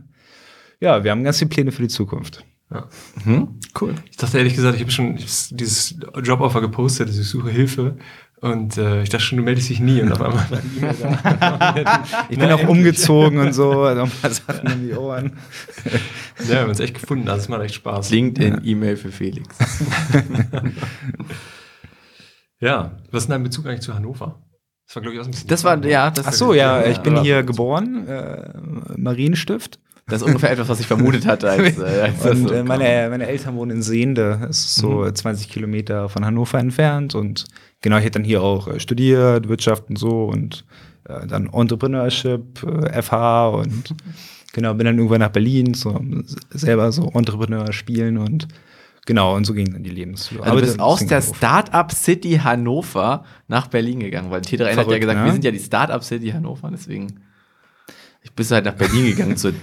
[0.79, 2.45] ja, wir haben ganz viele Pläne für die Zukunft.
[3.25, 3.59] Mhm.
[3.79, 3.95] Cool.
[4.09, 7.97] Ich dachte ehrlich gesagt, ich habe schon dieses Joboffer gepostet, dass ich suche Hilfe.
[8.45, 10.95] Und äh, ich dachte schon, du meldest dich nie und auf einmal war die E-Mail
[11.01, 12.03] da.
[12.29, 15.33] Ich bin auch umgezogen und so, also ein paar Sachen in die Ohren.
[16.41, 18.11] Ja, wir haben uns echt gefunden, also es macht echt Spaß.
[18.11, 19.47] LinkedIn, E-Mail für Felix.
[22.61, 24.41] Ja, was ist denn dein Bezug eigentlich zu Hannover?
[24.87, 25.49] Das war, glaube ich, auch ein bisschen.
[25.49, 28.53] Das war, ja, das Ach so, ja, Ja, ich bin hier geboren, äh,
[28.95, 29.77] Marienstift.
[30.07, 32.63] Das ist ungefähr etwas, was ich vermutet hatte, als, äh, als das Und so äh,
[32.63, 37.13] meine, meine Eltern wohnen in Sehnde, das ist so 20 Kilometer von Hannover entfernt.
[37.13, 37.45] Und
[37.86, 40.65] genau, ich hätte dann hier auch äh, studiert, Wirtschaft und so und
[41.07, 43.93] äh, dann Entrepreneurship, äh, FH und
[44.53, 46.01] genau, bin dann irgendwann nach Berlin, so
[46.49, 48.47] selber so Entrepreneur spielen und
[49.05, 50.45] genau, und so ging dann die Lebensführung.
[50.45, 54.97] Also du bist aus der Startup City Hannover nach Berlin gegangen, weil T3N hat ja
[54.97, 55.25] gesagt, ne?
[55.25, 57.19] wir sind ja die Startup City Hannover, deswegen
[58.23, 59.53] ich bist halt nach Berlin gegangen zur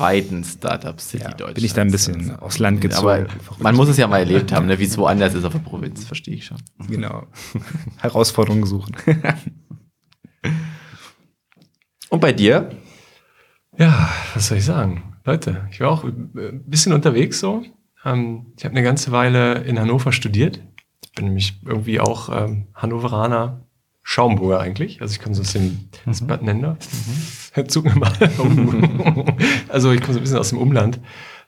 [0.00, 1.54] zweiten Startup City ja, Deutschlands.
[1.54, 3.26] bin ich da ein bisschen aufs Land gezogen.
[3.26, 3.26] Aber
[3.58, 6.04] man muss es ja mal erlebt haben, ne, wie es woanders ist auf der Provinz,
[6.04, 6.56] verstehe ich schon.
[6.88, 7.26] genau.
[7.98, 8.96] Herausforderungen suchen.
[12.08, 12.70] Und bei dir?
[13.78, 15.14] Ja, was soll ich sagen?
[15.24, 17.62] Leute, ich war auch ein bisschen unterwegs so.
[18.04, 20.60] Ähm, ich habe eine ganze Weile in Hannover studiert.
[21.04, 23.66] Ich bin nämlich irgendwie auch ähm, Hannoveraner
[24.10, 25.00] Schaumburger eigentlich.
[25.00, 26.76] Also ich komme so aus dem aus Bad Nender.
[27.68, 28.12] Zug mir mal.
[29.68, 31.00] also ich komme so ein bisschen aus dem Umland.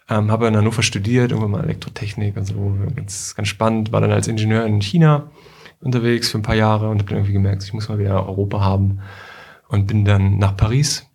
[0.08, 2.76] Ähm, habe in Hannover studiert, irgendwann mal Elektrotechnik und so.
[2.94, 3.92] Ganz, ganz spannend.
[3.92, 5.30] War dann als Ingenieur in China
[5.80, 8.60] unterwegs für ein paar Jahre und habe dann irgendwie gemerkt, ich muss mal wieder Europa
[8.60, 9.00] haben.
[9.68, 11.06] Und bin dann nach Paris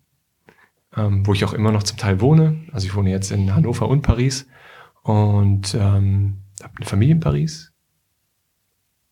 [0.96, 2.64] ähm, wo ich auch immer noch zum Teil wohne.
[2.72, 4.46] Also ich wohne jetzt in Hannover und Paris
[5.02, 7.72] und ähm, habe eine Familie in Paris.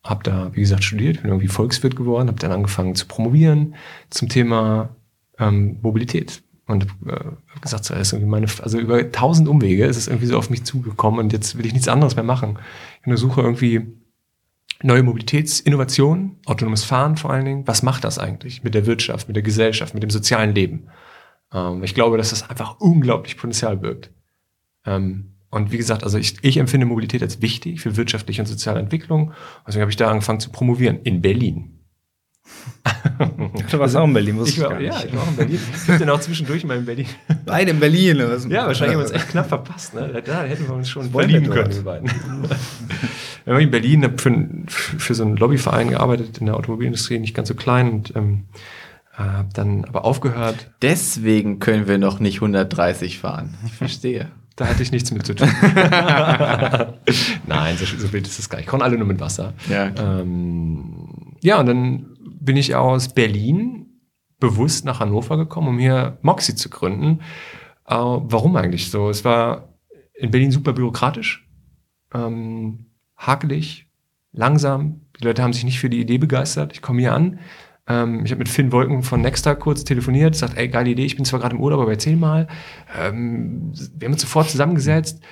[0.08, 3.74] Habe da, wie gesagt, studiert, bin irgendwie Volkswirt geworden, habe dann angefangen zu promovieren
[4.10, 4.96] zum Thema
[5.38, 6.42] ähm, Mobilität.
[6.66, 10.26] Und äh, habe gesagt, so, ist irgendwie meine, also über tausend Umwege ist es irgendwie
[10.26, 12.58] so auf mich zugekommen und jetzt will ich nichts anderes mehr machen.
[13.00, 13.86] Ich untersuche irgendwie
[14.82, 17.66] neue Mobilitätsinnovationen, autonomes Fahren vor allen Dingen.
[17.68, 20.88] Was macht das eigentlich mit der Wirtschaft, mit der Gesellschaft, mit dem sozialen Leben?
[21.52, 24.10] Ähm, ich glaube, dass das einfach unglaublich Potenzial birgt.
[24.84, 28.80] Ähm, und wie gesagt, also ich, ich empfinde Mobilität als wichtig für wirtschaftliche und soziale
[28.80, 29.32] Entwicklung.
[29.66, 31.72] Deswegen habe ich da angefangen zu promovieren in Berlin.
[33.70, 35.36] Du warst auch in Berlin, wusste Ich ich war, gar ja, ich war auch in
[35.36, 35.58] Berlin.
[35.74, 37.06] Ich bin dann auch zwischendurch mal in Berlin.
[37.44, 38.16] Beide in Berlin.
[38.16, 38.44] oder was?
[38.46, 39.94] Ja, wahrscheinlich haben wir uns echt knapp verpasst.
[39.94, 40.22] Ne?
[40.24, 42.10] Da hätten wir uns schon verlieben können, wir beiden.
[43.44, 47.48] Wir haben in Berlin für, für so einen Lobbyverein gearbeitet in der Automobilindustrie, nicht ganz
[47.48, 48.44] so klein und ähm,
[49.12, 50.70] habe dann aber aufgehört.
[50.82, 53.54] Deswegen können wir noch nicht 130 fahren.
[53.64, 54.30] Ich verstehe.
[54.56, 55.48] Da hatte ich nichts mit zu tun.
[57.46, 58.66] Nein, so, so wild ist es gar nicht.
[58.66, 59.52] Kommen alle nur mit Wasser.
[59.68, 59.92] Ja.
[59.98, 63.86] Ähm, ja, und dann bin ich aus Berlin
[64.40, 67.20] bewusst nach Hannover gekommen, um hier Moxie zu gründen.
[67.86, 69.10] Äh, warum eigentlich so?
[69.10, 69.74] Es war
[70.14, 71.46] in Berlin super bürokratisch,
[72.14, 72.86] ähm,
[73.16, 73.86] hakelig,
[74.32, 75.02] langsam.
[75.20, 76.72] Die Leute haben sich nicht für die Idee begeistert.
[76.72, 77.40] Ich komme hier an.
[77.88, 81.16] Ähm, ich habe mit Finn Wolken von Nexta kurz telefoniert, sagt, ey, geile Idee, ich
[81.16, 82.48] bin zwar gerade im Urlaub, aber erzähl mal.
[82.98, 85.22] Ähm, wir haben uns sofort zusammengesetzt.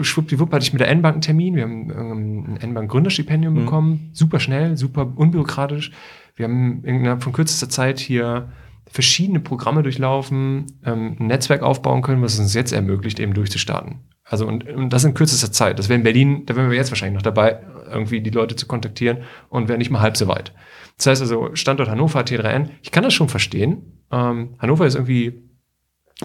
[0.00, 1.56] Schwuppdiwupp hatte ich mit der N-Bank einen Termin.
[1.56, 4.10] Wir haben ähm, ein N-Bank-Gründerstipendium bekommen.
[4.12, 5.92] Super schnell, super unbürokratisch.
[6.36, 8.48] Wir haben innerhalb von kürzester Zeit hier
[8.86, 14.00] verschiedene Programme durchlaufen, ähm, ein Netzwerk aufbauen können, was es uns jetzt ermöglicht, eben durchzustarten.
[14.24, 15.78] Also und, und das in kürzester Zeit.
[15.78, 17.60] Das wäre in Berlin, da wären wir jetzt wahrscheinlich noch dabei,
[17.90, 20.52] irgendwie die Leute zu kontaktieren und wären nicht mal halb so weit.
[20.96, 24.00] Das heißt also, Standort Hannover, T3N, ich kann das schon verstehen.
[24.10, 25.50] Ähm, Hannover ist irgendwie,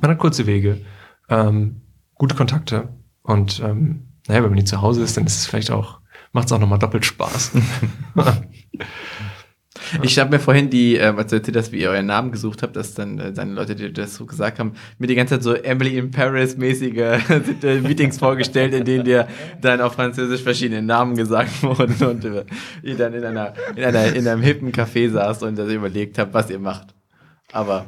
[0.01, 0.81] man hat kurze Wege,
[1.29, 1.81] ähm,
[2.15, 2.89] gute Kontakte
[3.23, 6.01] und ähm, naja, wenn man nie zu Hause ist, dann ist es vielleicht auch,
[6.33, 7.51] macht es auch nochmal doppelt Spaß.
[10.01, 12.63] Ich habe mir vorhin die, ähm, als du erzählt hast, wie ihr euren Namen gesucht
[12.63, 15.43] habt, dass dann äh, deine Leute, die das so gesagt haben, mir die ganze Zeit
[15.43, 16.97] so Emily in Paris mäßige
[17.63, 19.27] äh, Meetings vorgestellt, in denen dir
[19.61, 22.45] dann auf Französisch verschiedene Namen gesagt wurden und äh,
[22.83, 26.33] ihr dann in einer, in einer, in einem hippen Café saßt und das überlegt habt,
[26.33, 26.93] was ihr macht.
[27.51, 27.87] Aber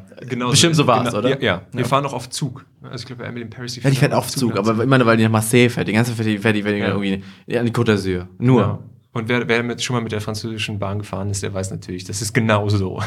[0.49, 1.30] bestimmt so war es, genau, oder?
[1.30, 1.62] Ja, ja.
[1.72, 2.66] wir fahren auch auf Zug.
[2.82, 5.18] Also ich glaube, Emily in Paris, Ja, die fährt auf Zug, aber immer nur, weil
[5.18, 5.88] die nach Marseille fährt.
[5.88, 6.88] Die ganze Zeit fährt die, fährt die, fährt die Ja.
[6.88, 8.26] irgendwie ja, an die Côte d'Azur.
[8.39, 8.84] Nur.
[9.14, 9.20] Ja.
[9.20, 12.05] Und wer, wer mit, schon mal mit der französischen Bahn gefahren ist, der weiß natürlich,
[12.05, 13.01] das ist genau so.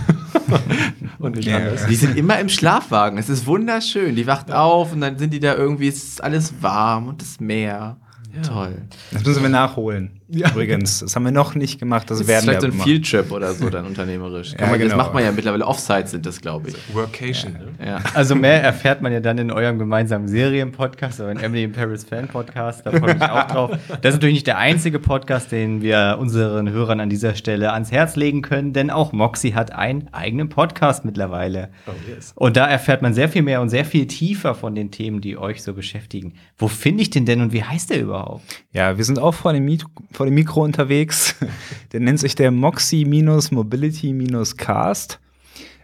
[1.18, 1.56] und nicht Ja.
[1.56, 1.86] anders.
[1.86, 3.18] Die sind immer im Schlafwagen.
[3.18, 4.14] Es ist wunderschön.
[4.14, 7.40] Die wacht auf und dann sind die da irgendwie, es ist alles warm und das
[7.40, 7.96] Meer.
[8.42, 8.82] Toll.
[9.12, 10.20] Das müssen wir nachholen.
[10.28, 12.84] Übrigens, das haben wir noch nicht gemacht, das, Das ist werden wir vielleicht so ein.
[12.84, 14.52] Fieldtrip oder so dann unternehmerisch.
[14.52, 14.96] Ja, man, Das genau.
[14.96, 15.66] macht man ja mittlerweile.
[15.66, 16.94] Offsites sind das, glaube ich.
[16.94, 17.52] Workation.
[17.52, 17.86] Ne?
[17.86, 18.00] Ja.
[18.14, 22.04] Also mehr erfährt man ja dann in eurem gemeinsamen Serienpodcast, aber in Emily in Paris
[22.04, 23.70] Fan Podcast, da freue ich mich auch drauf.
[24.00, 27.92] Das ist natürlich nicht der einzige Podcast, den wir unseren Hörern an dieser Stelle ans
[27.92, 31.68] Herz legen können, denn auch Moxie hat einen eigenen Podcast mittlerweile.
[31.86, 32.32] Oh, yes.
[32.34, 35.36] Und da erfährt man sehr viel mehr und sehr viel tiefer von den Themen, die
[35.36, 36.34] euch so beschäftigen.
[36.56, 38.42] Wo finde ich den denn und wie heißt der überhaupt?
[38.72, 39.64] Ja, wir sind auch vor dem,
[40.16, 41.34] vor dem Mikro unterwegs.
[41.92, 45.20] Der nennt sich der Moxie-Mobility-Cast.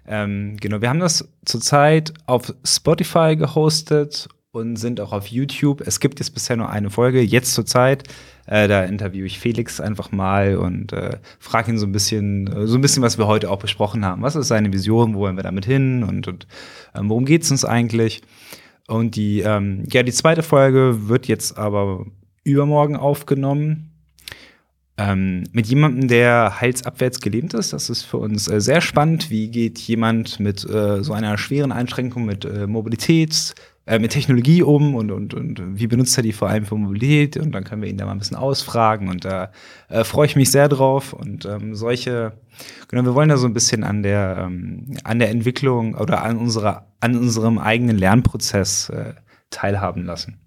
[0.07, 5.81] Ähm, genau, wir haben das zurzeit auf Spotify gehostet und sind auch auf YouTube.
[5.83, 8.09] Es gibt jetzt bisher nur eine Folge, jetzt zurzeit.
[8.47, 12.67] Äh, da interviewe ich Felix einfach mal und äh, frage ihn so ein bisschen, äh,
[12.67, 14.23] so ein bisschen, was wir heute auch besprochen haben.
[14.23, 15.15] Was ist seine Vision?
[15.15, 16.03] Wo wollen wir damit hin?
[16.03, 16.49] Und, und
[16.95, 18.23] ähm, worum geht es uns eigentlich?
[18.89, 22.07] Und die, ähm, ja, die zweite Folge wird jetzt aber
[22.43, 23.90] übermorgen aufgenommen.
[25.01, 27.73] Ähm, mit jemandem, der heilsabwärts gelähmt ist.
[27.73, 29.31] Das ist für uns äh, sehr spannend.
[29.31, 33.55] Wie geht jemand mit äh, so einer schweren Einschränkung mit äh, Mobilität,
[33.87, 37.39] äh, mit Technologie um und, und, und wie benutzt er die vor allem für Mobilität?
[37.39, 39.09] Und dann können wir ihn da mal ein bisschen ausfragen.
[39.09, 39.53] Und da
[39.89, 41.15] äh, freue ich mich sehr drauf.
[41.15, 42.33] Und ähm, solche,
[42.89, 46.37] genau, wir wollen da so ein bisschen an der, ähm, an der Entwicklung oder an
[46.37, 49.15] unserer, an unserem eigenen Lernprozess äh,
[49.49, 50.41] teilhaben lassen.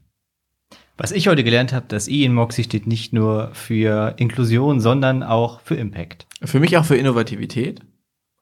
[0.96, 5.24] Was ich heute gelernt habe, das I in Moxie steht nicht nur für Inklusion, sondern
[5.24, 6.28] auch für Impact.
[6.44, 7.82] Für mich auch für Innovativität.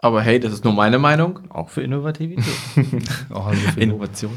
[0.03, 1.39] Aber hey, das ist nur meine Meinung.
[1.51, 2.43] Auch für Innovativität.
[3.29, 4.31] Auch also für Innovation.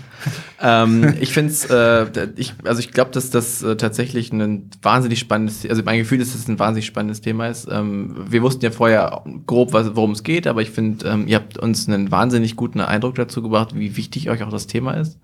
[0.61, 5.19] ähm, ich finde es, äh, ich, also ich glaube, dass das äh, tatsächlich ein wahnsinnig
[5.19, 7.67] spannendes, also mein Gefühl ist, dass es ein wahnsinnig spannendes Thema ist.
[7.71, 11.57] Ähm, wir wussten ja vorher grob, worum es geht, aber ich finde, ähm, ihr habt
[11.57, 15.19] uns einen wahnsinnig guten Eindruck dazu gebracht, wie wichtig euch auch das Thema ist.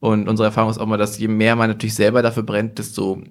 [0.00, 3.22] Und unsere Erfahrung ist auch mal, dass je mehr man natürlich selber dafür brennt, desto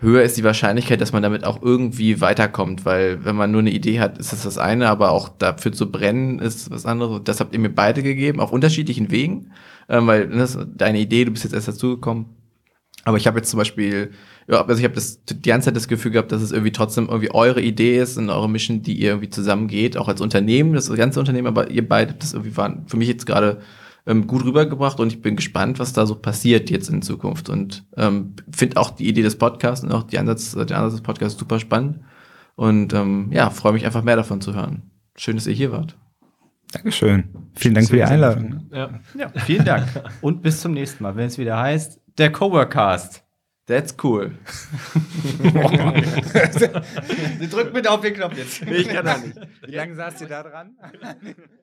[0.00, 3.70] höher ist die Wahrscheinlichkeit, dass man damit auch irgendwie weiterkommt, weil wenn man nur eine
[3.70, 7.22] Idee hat, ist das das eine, aber auch dafür zu brennen ist was anderes.
[7.24, 9.52] Das habt ihr mir beide gegeben, auf unterschiedlichen Wegen,
[9.88, 12.26] ähm, weil das ist deine Idee, du bist jetzt erst dazugekommen.
[13.04, 14.10] Aber ich habe jetzt zum Beispiel,
[14.48, 17.08] ja, also ich habe das die ganze Zeit das Gefühl gehabt, dass es irgendwie trotzdem
[17.08, 20.92] irgendwie eure Idee ist und eure Mission, die ihr irgendwie zusammengeht, auch als Unternehmen, das
[20.94, 23.62] ganze Unternehmen, aber ihr beide, das irgendwie waren für mich jetzt gerade
[24.08, 27.50] ähm, gut rübergebracht und ich bin gespannt, was da so passiert jetzt in Zukunft.
[27.50, 31.02] Und ähm, finde auch die Idee des Podcasts und auch die Ansatz, der Ansatz des
[31.02, 32.00] Podcasts super spannend.
[32.56, 34.90] Und ähm, ja, freue mich einfach mehr davon zu hören.
[35.16, 35.96] Schön, dass ihr hier wart.
[36.72, 37.24] Dankeschön.
[37.54, 38.68] Vielen Dank für die Einladung.
[38.72, 38.98] Ja.
[39.16, 39.28] ja.
[39.44, 39.86] vielen Dank.
[40.22, 43.24] Und bis zum nächsten Mal, wenn es wieder heißt, der Coworkcast.
[43.66, 44.32] That's cool.
[47.38, 48.64] Sie drückt mit auf den Knopf jetzt.
[48.64, 49.38] Nee, ich kann auch nicht.
[49.66, 50.74] Wie lange saß ihr da dran?